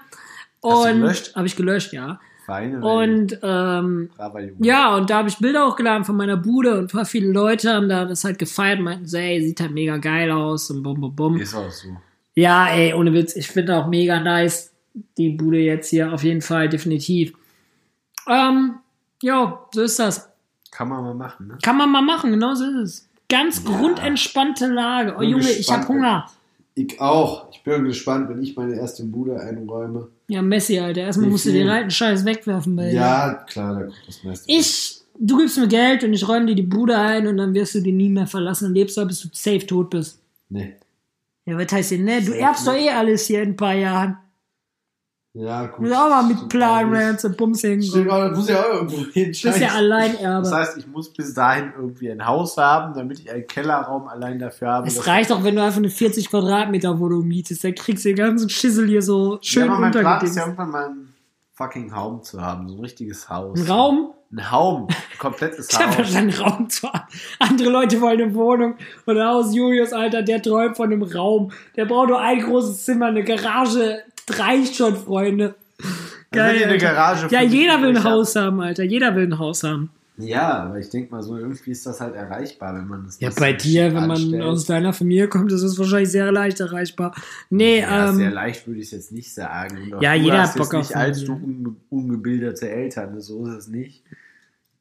[0.60, 2.20] Und habe ich gelöscht, ja.
[2.46, 2.80] Feine.
[2.84, 4.10] Und ähm,
[4.58, 7.88] ja, und da habe ich Bilder hochgeladen von meiner Bude und voll viele Leute haben
[7.88, 11.00] da das halt gefeiert und meinten so, ey, sieht halt mega geil aus und bum
[11.00, 11.36] bum bum.
[11.38, 11.88] Ist auch so.
[12.34, 14.72] Ja, ey, ohne Witz, ich finde auch mega nice
[15.16, 17.32] die Bude jetzt hier auf jeden Fall, definitiv.
[18.28, 18.76] Ähm,
[19.22, 20.28] ja, so ist das.
[20.72, 21.58] Kann man mal machen, ne?
[21.62, 23.08] Kann man mal machen, genau so ist es.
[23.28, 23.70] Ganz Ja.
[23.76, 25.14] grundentspannte Lage.
[25.18, 26.26] Oh Junge, ich hab gespannt, Hunger.
[26.80, 27.50] Ich auch.
[27.52, 30.08] Ich bin gespannt, wenn ich meine erste Bude einräume.
[30.28, 31.02] Ja, Messi, Alter.
[31.02, 32.90] Erstmal musst du den alten Scheiß wegwerfen, dir.
[32.90, 34.50] Ja, klar, da kommt das meiste.
[34.50, 37.74] Ich, du gibst mir Geld und ich räume dir die Bude ein und dann wirst
[37.74, 40.20] du die nie mehr verlassen und lebst da, bis du safe tot bist.
[40.48, 40.74] Nee.
[41.44, 42.22] Ja, was heißt denn, ne?
[42.22, 44.16] Du erbst doch eh alles hier in ein paar Jahren.
[45.32, 45.80] Ja, gut.
[45.80, 47.12] musst auch mal mit auch wenn nicht.
[47.12, 49.32] du zum Bums das muss ja auch irgendwo hin.
[49.32, 49.68] Du bist ja.
[49.68, 50.42] Alleinerbe.
[50.42, 54.40] Das heißt, ich muss bis dahin irgendwie ein Haus haben, damit ich einen Kellerraum allein
[54.40, 54.88] dafür habe.
[54.88, 57.62] es reicht doch, wenn du einfach eine 40 Quadratmeter Wohnung mietest.
[57.62, 60.42] Dann kriegst du den ganzen Schissel hier so schön ja, aber mein Plan ist ja
[60.42, 61.14] irgendwann mal ein
[61.52, 63.60] fucking Raum zu haben, so ein richtiges Haus.
[63.60, 64.14] Ein Raum?
[64.32, 66.14] Ein Raum, ein komplettes Ich habe Haus.
[66.14, 67.04] einen Raum zu haben.
[67.40, 69.54] Andere Leute wollen eine Wohnung und ein Haus.
[69.54, 71.50] Julius, Alter, der träumt von einem Raum.
[71.76, 74.04] Der braucht nur ein großes Zimmer, eine Garage.
[74.26, 75.54] Das reicht schon, Freunde.
[76.32, 76.78] Will ich eine.
[76.78, 78.12] Garage Ja, jeder will ein übrig haben.
[78.12, 78.82] Haus haben, Alter.
[78.84, 79.90] Jeder will ein Haus haben.
[80.18, 83.30] Ja, aber ich denke mal so, irgendwie ist das halt erreichbar, wenn man das Ja,
[83.30, 84.42] bei dir, wenn man anstellt.
[84.42, 87.14] aus deiner Familie kommt, ist es wahrscheinlich sehr leicht erreichbar.
[87.48, 89.94] Nee, ja, ähm, sehr leicht würde ich es jetzt nicht sagen.
[89.94, 91.46] Auch Ja, du jeder hast hat Bock jetzt nicht auf allzu Familie.
[91.68, 94.04] unge ungebildete Eltern, so ist es nicht.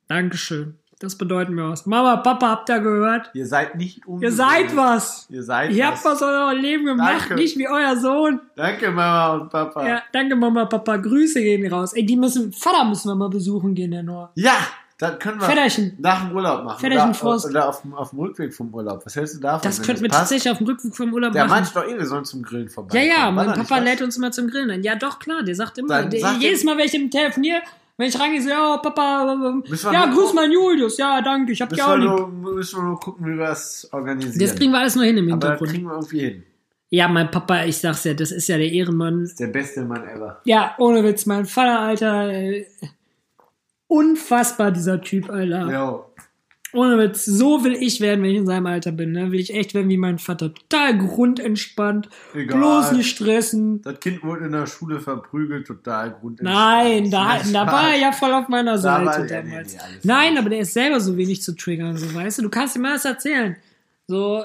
[0.10, 0.75] Dankeschön.
[1.01, 1.85] Das bedeutet mir was.
[1.85, 3.29] Mama, Papa, habt ihr gehört?
[3.33, 4.38] Ihr seid nicht Ihr ungebildet.
[4.38, 5.27] seid was.
[5.29, 7.35] Ihr seid Ihr habt was aus eurem Leben gemacht, Danke.
[7.35, 8.41] nicht wie euer Sohn.
[8.57, 9.88] Danke, Mama und Papa.
[9.88, 10.97] Ja, danke Mama, Papa.
[10.97, 11.93] Grüße gehen raus.
[11.93, 14.31] Ey, die müssen, Vater müssen wir mal besuchen gehen, der Noah.
[14.35, 14.57] Ja,
[14.97, 15.95] dann können wir Väterchen.
[15.99, 16.85] nach dem Urlaub machen.
[16.85, 17.45] Oder, Frost.
[17.45, 19.05] oder auf, dem- auf dem Rückweg vom Urlaub.
[19.05, 19.62] Was hältst du davon?
[19.63, 21.62] Das könnten wir tatsächlich auf dem Rückflug vom Urlaub Der machen.
[21.63, 22.97] meint doch eh, wir sollen zum Grillen vorbei.
[23.06, 23.83] Ja, ja, mein Papa was?
[23.85, 24.83] lädt uns immer zum Grillen ein.
[24.83, 27.62] Ja, doch, klar, der sagt immer, der, jedes Mal, wenn ich ihm telefoniere,
[28.00, 29.35] wenn ich rangehe, so, ja, Papa, ja,
[30.08, 32.06] nur- grüß mal Julius, ja, danke, ich hab dich auch lieb.
[32.10, 34.39] nur, müssen wir nur gucken, wie wir das organisieren.
[34.39, 35.71] Das kriegen wir alles noch hin im Aber das Hintergrund.
[35.71, 36.43] kriegen wir irgendwie hin.
[36.91, 39.29] Ja, mein Papa, ich sag's ja, das ist ja der Ehrenmann.
[39.37, 40.41] Der beste Mann ever.
[40.45, 42.29] Ja, ohne Witz, mein Vater, Alter.
[42.31, 42.65] Äh,
[43.87, 45.69] unfassbar, dieser Typ, Alter.
[45.71, 46.06] Ja.
[46.73, 49.11] Ohne Witz, so will ich werden, wenn ich in seinem Alter bin.
[49.11, 49.31] Ne?
[49.31, 50.53] Will ich echt werden wie mein Vater.
[50.53, 52.09] Total grundentspannt.
[52.35, 52.57] Egal.
[52.59, 53.81] Bloß nicht stressen.
[53.81, 56.55] Das Kind wurde in der Schule verprügelt, total grundentspannt.
[56.55, 59.73] Nein, da, da war er ja voll auf meiner Da Seite war- nee, damals.
[59.73, 62.43] nee, alles Nein, aber der ist selber so wenig zu triggern, so weißt du.
[62.43, 63.55] Du kannst ihm alles erzählen.
[64.07, 64.43] So,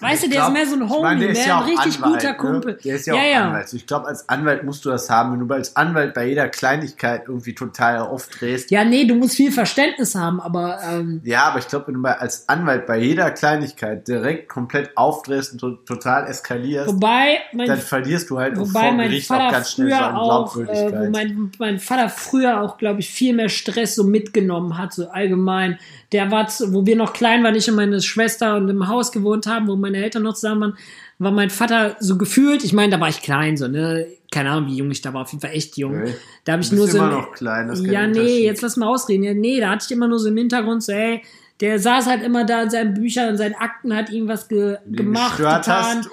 [0.00, 1.56] weißt du, Ich der glaub- ist mehr so ein ich Homie, meine, der ist ja
[1.56, 2.36] ein auch richtig Anwalt, guter ne?
[2.36, 2.78] Kumpel.
[2.84, 3.44] Der ist ja, ja, auch ja.
[3.48, 3.72] Anwalt.
[3.72, 5.32] Ich glaube, als Anwalt musst du das haben.
[5.32, 8.70] Wenn du als Anwalt bei jeder Kleinigkeit irgendwie total aufdrehst.
[8.70, 12.02] Ja, nee, du musst viel Verständnis haben, aber ähm, Ja, aber ich glaube, wenn du
[12.02, 17.66] bei, als Anwalt bei jeder Kleinigkeit direkt komplett aufdrehst und to total eskalierst, wobei mein
[17.68, 20.64] dann verlierst du halt Wobei vor mein Gericht auch Vater ganz schnell so auch, äh,
[20.64, 21.00] Glaubwürdigkeit.
[21.06, 25.08] wo mein, mein Vater früher auch, glaube ich, viel mehr Stress so mitgenommen hat, so
[25.08, 25.78] allgemein.
[26.12, 29.46] Der war, wo wir noch klein waren, ich und meine Schwester und im Haus gewohnt
[29.46, 30.78] haben, wo meine Eltern noch zusammen waren,
[31.18, 34.68] war mein Vater so gefühlt, ich meine, da war ich klein, so, ne, keine Ahnung,
[34.68, 36.02] wie jung ich da war, auf jeden Fall echt jung.
[36.02, 36.14] Okay.
[36.44, 36.98] Da habe ich Du nur so.
[36.98, 39.22] immer noch klein, das ja, nee, jetzt lass mal ausreden.
[39.24, 41.22] Ja, nee, da hatte ich immer nur so im Hintergrund so, ey,
[41.60, 45.38] der saß halt immer da in seinen Büchern, in seinen Akten, hat irgendwas ge gemacht,
[45.38, 46.06] getan.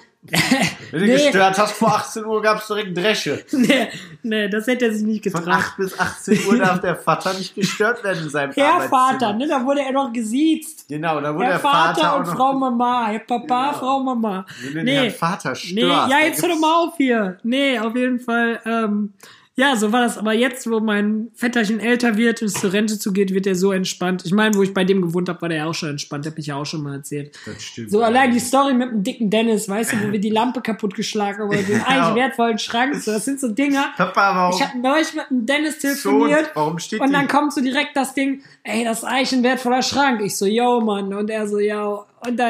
[0.92, 1.14] Wenn du Nee.
[1.26, 3.44] gestört hast, vor 18 Uhr gab es direkt Dresche.
[3.52, 3.88] nee,
[4.24, 5.54] nee, das hätte er sich nicht Von getraut.
[5.60, 8.82] 8 bis 18 Uhr darf der Vater nicht gestört werden in seinem Herr.
[8.90, 10.86] Vater, ne, da wurde er noch gesiezt.
[10.88, 12.26] Genau, da wurde Herr der Vater, Vater und.
[12.28, 13.80] Frau Mama, Herr Papa, Genau.
[13.80, 14.46] Frau Mama.
[14.72, 17.38] Wenn Nee, Herrn Vater störst, nee, ja, jetzt hör doch mal auf hier.
[17.44, 19.14] Nee, auf jeden Fall, ähm,
[19.56, 20.18] ja, so war das.
[20.18, 23.72] Aber jetzt, wo mein Vetterchen älter wird und es zur Rente zugeht, wird er so
[23.72, 24.24] entspannt.
[24.26, 26.26] Ich meine, wo ich bei dem gewohnt habe, war der ja auch schon entspannt.
[26.26, 27.38] Hab ich ja auch schon mal erzählt.
[27.46, 27.92] Das stimmt.
[27.92, 31.42] So allein die Story mit dem dicken Dennis, weißt du, wo wir die Lampe kaputtgeschlagen
[31.42, 32.96] haben, oder den eigentlich wertvollen Schrank.
[32.96, 33.94] So, das sind so Dinger.
[33.96, 34.56] Papa, warum?
[34.60, 36.40] Ich habe neulich mit dem Dennis telefoniert.
[36.40, 39.34] Schon, warum steht Und die- dann kommt so direkt das Ding, ey, das ist eigentlich
[39.34, 40.22] ein wertvoller Schrank.
[40.22, 41.14] Ich so, yo, Mann.
[41.14, 42.06] Und er so, yo.
[42.26, 42.50] Und da,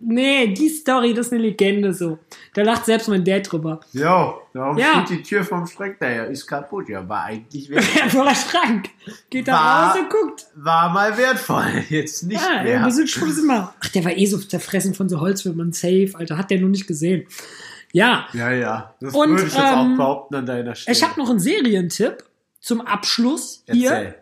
[0.00, 2.18] nee, die Story, das ist eine Legende so.
[2.54, 3.80] Da lacht selbst mein Dad drüber.
[3.92, 5.04] Jo, warum Ja.
[5.06, 6.26] steht die Tür vom Schrank daher?
[6.28, 6.88] Ist kaputt.
[6.88, 8.90] Ja, war eigentlich wert- Wertvoller Schrank.
[9.30, 10.46] Geht da War- raus und guckt.
[10.54, 11.84] war mal wertvoll.
[11.88, 12.84] Jetzt nicht Ja, mehr.
[12.84, 13.74] wir sind schon immer.
[13.82, 16.36] Ach, der war eh so zerfressen von so Holzwürmern safe, Alter.
[16.38, 17.26] Hat der nur nicht gesehen.
[17.92, 18.94] Ja, Ja, ja.
[19.00, 20.96] Das Und, würde ich jetzt auch ähm, behaupten an deiner Stelle.
[20.96, 22.22] ich habe noch einen Serientipp
[22.60, 23.90] zum Abschluss hier.
[23.92, 24.14] Erzähl.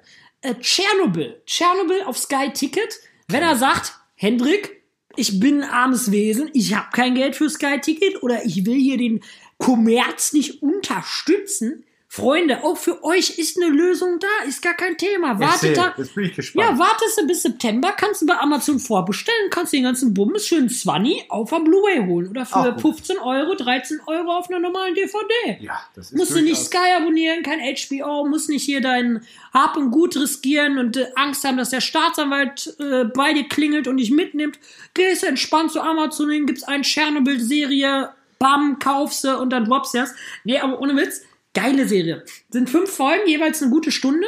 [0.43, 1.43] äh, Tschernobyl.
[1.47, 3.01] Tschernobyl auf Sky Ticket.
[3.29, 4.76] Wenn er sagt, Hendrik,
[5.17, 8.79] ich bin ein armes Wesen, ich habe kein Geld für Sky Ticket oder ich will
[8.79, 9.21] hier den
[9.59, 11.85] Kommerz nicht unterstützen.
[12.17, 15.39] Freunde, auch für euch ist eine Lösung da, ist gar kein Thema.
[15.39, 15.95] Wartet da.
[15.99, 16.67] Jetzt bin ich gespannt.
[16.67, 20.71] Ja, wartest du bis September, kannst du bei Amazon vorbestellen, kannst den ganzen Bums schön
[20.71, 22.81] 20 auf der Blu-ray holen oder für gut.
[22.81, 25.59] 15 Euro, 13 Euro auf einer normalen DVD.
[25.61, 29.21] Ja, das ist Musst du nicht Sky abonnieren, kein HBO, musst nicht hier dein
[29.53, 33.89] Hab und Gut riskieren und äh, Angst haben, dass der Staatsanwalt äh, bei dir klingelt
[33.89, 34.59] und dich mitnimmt.
[34.95, 38.09] Gehst entspannt zu Amazon hin, gibt's eine Tschernobyl-Serie,
[38.39, 40.15] bam, kaufst du und dann droppst du das.
[40.45, 41.21] Nee, aber ohne Witz,
[41.57, 42.23] geile Serie.
[42.51, 44.27] Sind fünf Folgen, jeweils eine gute Stunde.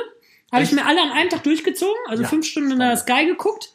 [0.51, 3.27] Habe ich mir alle an einem Tag durchgezogen, also Ja, fünf Stunden in der Sky
[3.27, 3.75] geguckt.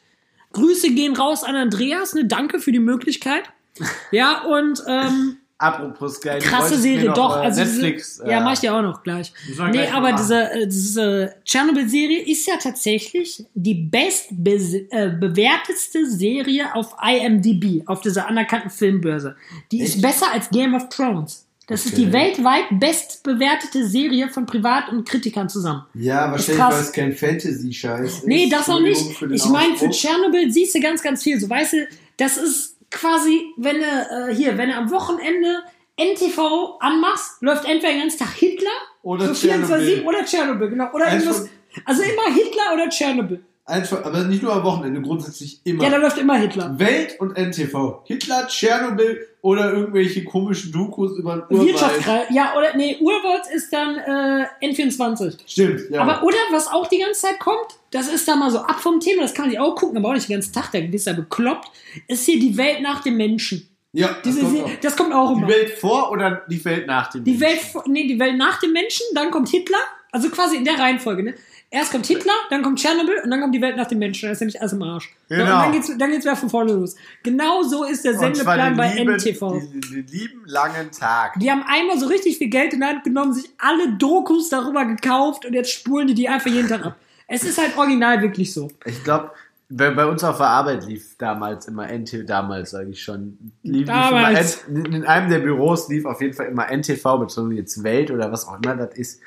[0.52, 3.44] Grüße gehen raus an Andreas, ne, danke für die Möglichkeit.
[4.12, 6.40] Ja, und ähm, Apropos geil.
[6.40, 7.36] krasse Serie, noch, doch.
[7.36, 8.16] äh, Also Netflix.
[8.18, 9.32] diese, ja, mach ich dir auch noch gleich.
[9.48, 17.82] Nee, gleich aber diese, äh, diese Tschernobyl-Serie ist ja tatsächlich die bestbewertetste Serie auf IMDb,
[17.86, 19.36] auf dieser anerkannten Filmbörse.
[19.72, 20.02] Die ist Echt?
[20.02, 21.46] besser als Game of Thrones.
[21.66, 22.04] Das ist Okay.
[22.04, 25.84] die weltweit bestbewertete Serie von Privat- und Kritikern zusammen.
[25.94, 28.26] Ja, wahrscheinlich, weil es kein Fantasy-Scheiß ist.
[28.26, 29.00] Nee, das noch nicht.
[29.30, 29.88] Ich meine, für.
[29.90, 31.40] Tschernobyl siehst du ganz, ganz viel.
[31.40, 31.88] So, weißt du,
[32.18, 33.82] das ist quasi, wenn du,
[34.30, 35.62] äh, hier, wenn du am Wochenende
[35.96, 38.68] NTV anmachst, läuft entweder den ganzen Tag Hitler
[39.02, 40.06] Oder so 24 Tschernobyl.
[40.08, 40.92] oder Tschernobyl, genau.
[40.92, 41.48] Oder Eins irgendwas.
[41.86, 43.44] Also immer Hitler oder Tschernobyl.
[43.66, 45.84] Einfach, aber nicht nur am Wochenende, grundsätzlich immer.
[45.84, 46.78] Ja, da läuft immer Hitler.
[46.78, 48.02] Welt und NTV.
[48.04, 51.68] Hitler, Tschernobyl oder irgendwelche komischen Dokus über den Urwald.
[51.70, 52.26] Wirtschaftskreis.
[52.30, 55.38] Ja, oder, nee, Urwald ist dann äh, N24.
[55.46, 56.02] Stimmt, ja.
[56.02, 59.00] Aber oder was auch die ganze Zeit kommt, das ist da mal so ab vom
[59.00, 61.06] Thema, das kann man sich auch gucken, aber auch nicht den ganzen Tag, da bist
[61.06, 61.68] du ja bekloppt,
[62.06, 63.66] ist hier die Welt nach dem Menschen.
[63.92, 64.70] ja, das Diese, kommt auch.
[64.82, 65.48] das kommt auch Die immer.
[65.48, 67.46] Welt vor oder die Welt nach dem Die Menschen?
[67.46, 69.78] Welt, vor- nee, die Welt nach dem Menschen, dann kommt Hitler,
[70.12, 71.34] also quasi in der Reihenfolge, ne?
[71.74, 74.28] Erst kommt Hitler, dann kommt Tschernobyl und dann kommt die Welt nach dem Menschen.
[74.28, 75.12] Das ist nämlich alles im Arsch.
[75.28, 75.42] Genau.
[75.42, 76.94] Und dann geht's, dann geht's wieder von vorne los.
[77.24, 79.58] Genau so ist der Sendeplan den bei lieben, NTV.
[79.58, 81.32] Den, den lieben langen Tag.
[81.40, 84.84] Die haben einmal so richtig viel Geld in die Hand genommen, sich alle Dokus darüber
[84.84, 86.96] gekauft und jetzt spulen die die einfach jeden Tag ab.
[87.26, 88.70] Es ist halt original wirklich so.
[88.84, 89.32] Ich glaube,
[89.68, 93.88] bei, bei uns auf der Arbeit lief damals immer NTV, damals sage ich schon, lief,
[93.88, 94.64] Damals.
[94.68, 98.12] Lief immer, in einem der Büros lief auf jeden Fall immer NTV, beziehungsweise jetzt Welt
[98.12, 99.20] oder was auch immer das ist.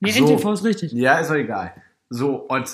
[0.00, 0.26] Nee, So.
[0.26, 0.92] NTV ist richtig.
[0.92, 1.74] Ja, ist doch egal.
[2.08, 2.68] So, und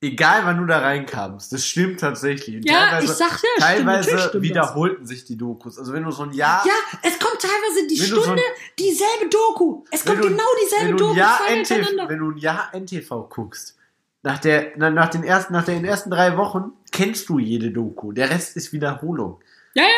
[0.00, 2.56] egal wann du da reinkamst, das stimmt tatsächlich.
[2.56, 5.78] Und Ja, teilweise, ich sag ja, stimmt, teilweise natürlich stimmt wiederholten sich die Dokus.
[5.78, 8.42] Also wenn du so ein Jahr, Ja, es kommt teilweise die du so Stunde
[8.78, 9.84] dieselbe Doku.
[9.90, 13.76] Es kommt du, genau dieselbe Doku ein NTV, wenn du ein Jahr NTV guckst,
[14.22, 18.12] nach der, na, nach den ersten, nach den ersten drei Wochen kennst du jede Doku.
[18.12, 19.40] Der Rest ist Wiederholung.
[19.74, 19.88] Ja, ja.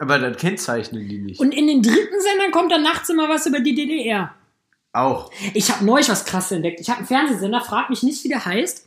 [0.00, 1.40] Aber dann kennzeichnen die nicht.
[1.40, 4.32] Und in den dritten Sendern kommt dann nachts immer was über die DDR.
[4.92, 5.30] Auch.
[5.54, 6.80] Ich habe neulich was krasses entdeckt.
[6.80, 8.86] Ich habe einen Fernsehsender, frag mich nicht, wie der heißt.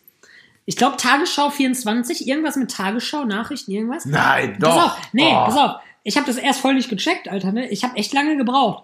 [0.65, 4.05] Ich glaube Tagesschau 24, irgendwas mit Tagesschau, Nachrichten, irgendwas.
[4.05, 4.85] Nein, Pass doch.
[4.85, 5.45] auf, nee, Oh.
[5.45, 5.71] pass auf.
[6.03, 7.51] Ich habe das erst voll nicht gecheckt, Alter.
[7.51, 7.67] Ne?
[7.69, 8.83] Ich habe echt lange gebraucht,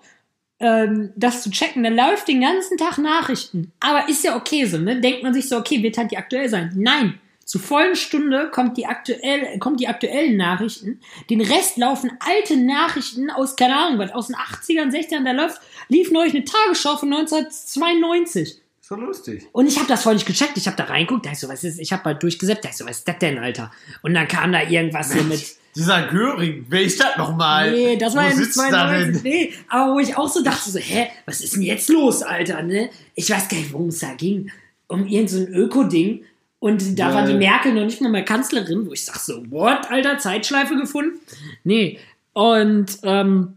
[0.60, 1.84] ähm, das zu checken.
[1.84, 3.72] Da läuft den ganzen Tag Nachrichten.
[3.80, 5.00] Aber ist ja okay so, ne?
[5.02, 6.72] Denkt man sich so, okay, wird halt die aktuell sein.
[6.76, 7.20] Nein.
[7.48, 11.00] Zur vollen Stunde kommt die, aktuell, kommt die aktuellen Nachrichten.
[11.30, 15.24] Den Rest laufen alte Nachrichten aus, keine Ahnung, was, aus den 80ern, 60ern.
[15.24, 18.58] Da läuft, lief neulich eine Tagesschau von 1992.
[18.82, 19.48] So lustig.
[19.54, 20.58] Und ich habe das voll nicht gecheckt.
[20.58, 22.76] Ich habe da reinguckt, da ich so, was ist, ich habe halt durchgesetzt, da ich
[22.76, 23.72] so, was ist das denn, Alter?
[24.02, 25.42] Und dann kam da irgendwas so mit,
[25.78, 27.72] Dieser Göring, wer ist das nochmal?
[27.72, 29.32] nee, das war Wo ja nicht sitzt da 92, denn?
[29.32, 32.62] nee, aber wo ich auch so dachte, so, hä, was ist denn jetzt los, Alter,
[32.62, 32.90] ne?
[33.16, 34.52] Ich weiß gar nicht, worum es da ging.
[34.88, 36.26] Um irgend so ein Öko-Ding.
[36.60, 37.16] Und da Ja.
[37.16, 40.76] war die Merkel noch nicht mal mehr Kanzlerin, wo ich sag so, what, Alter, Zeitschleife
[40.76, 41.20] gefunden?
[41.64, 42.00] Nee.
[42.34, 43.54] Und, ähm,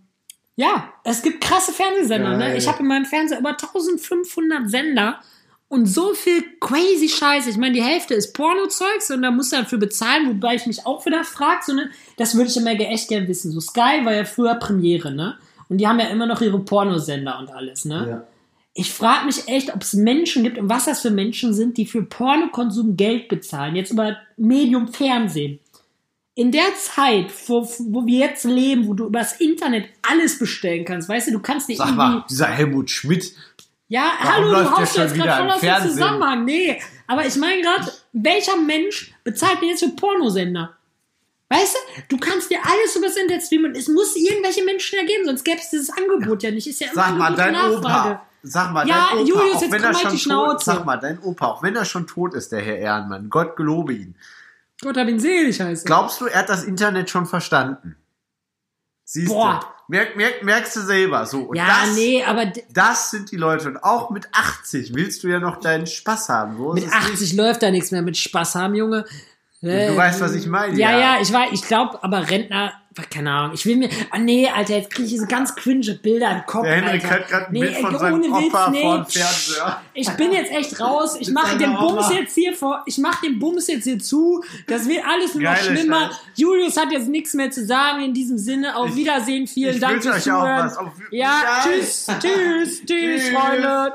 [0.56, 2.56] ja, es gibt krasse Fernsehsender, ne?
[2.56, 5.18] Ich habe in meinem Fernseher über 1500 Sender
[5.68, 7.48] und so viel crazy Scheiße.
[7.48, 10.84] Ich meine, die Hälfte ist Porno-Zeugs und da musst du dafür bezahlen, wobei ich mich
[10.84, 11.88] auch wieder frage, so, ne?
[12.18, 13.50] Das würde ich immer echt gern wissen.
[13.52, 15.36] So, Sky war ja früher Premiere, ne?
[15.70, 18.06] Und die haben ja immer noch ihre Pornosender und alles, ne?
[18.10, 18.24] Ja.
[18.80, 21.84] Ich frage mich echt, ob es Menschen gibt und was das für Menschen sind, die
[21.84, 23.76] für Pornokonsum Geld bezahlen.
[23.76, 25.60] Jetzt über Medium Fernsehen.
[26.34, 31.10] In der Zeit, wo, wo wir jetzt leben, wo du übers Internet alles bestellen kannst,
[31.10, 33.34] weißt du, du kannst nicht Sag mal, dieser Helmut Schmidt,
[33.88, 35.90] Ja, Warum hallo, du haust jetzt gerade voll aus dem?
[35.90, 36.46] Zusammenhang.
[36.46, 40.74] Nee, aber ich meine gerade, welcher Mensch bezahlt denn jetzt für Pornosender?
[41.50, 43.74] Weißt du, du kannst dir alles übers Internet streamen.
[43.74, 46.66] Es muss irgendwelche Menschen ja geben, sonst gäbe es dieses Angebot ja nicht.
[46.66, 48.10] Ist ja immer sag mal, und dein Nachfrage.
[48.12, 48.26] Opa.
[48.42, 50.52] Sag mal, Ja, dein Opa, Julius, auch jetzt wenn er halt schon die Schnauze.
[50.52, 53.56] tot, sag mal, dein Opa, auch wenn er schon tot ist, der Herr Ehrenmann, Gott
[53.56, 54.14] gelobe ihn.
[54.82, 55.84] Gott hab ihn selig heißt.
[55.84, 57.96] Glaubst du, er hat das Internet schon verstanden?
[59.04, 59.60] Siehst Boah.
[59.60, 59.66] du?
[59.88, 61.40] Merk, merk, merkst du selber so.
[61.42, 63.68] Und Ja, das, nee, aber das sind die Leute.
[63.68, 66.56] Und auch mit 80 willst du ja noch deinen Spaß haben.
[66.56, 67.32] So mit ist es 80 nicht.
[67.36, 69.04] läuft da nichts mehr mit Spaß haben, Junge.
[69.62, 70.74] Du weißt, was ich meine.
[70.78, 72.72] Ja, ja, ich weiß, ich glaube, aber Rentner,
[73.10, 76.30] keine Ahnung, ich will mir, ah nee, Alter, jetzt kriege ich diese ganz cringe Bilder
[76.32, 77.10] im Kopf, Der Henrik Alter.
[77.10, 78.80] hat gerade ein nee, Bild von seinem ohne Witz, Opa nee.
[78.80, 79.80] vor dem Fernseher.
[79.92, 81.16] Ich bin jetzt echt raus.
[81.20, 82.12] Ich mache den Bums Oma.
[82.12, 82.82] jetzt hier vor.
[82.86, 84.42] Ich mache den Bums jetzt hier zu.
[84.66, 86.06] Das wird alles nur noch schlimmer.
[86.06, 86.20] Scheiße.
[86.36, 88.02] Julius hat jetzt nichts mehr zu sagen.
[88.02, 89.46] In diesem Sinne, auf Wiedersehen.
[89.46, 90.70] Vielen ich Dank fürs Zuhören.
[90.74, 91.64] Auf- Ja, Ja.
[91.64, 93.28] tschüss, tschüss, tschüss, Tschüss.
[93.28, 93.92] Freunde.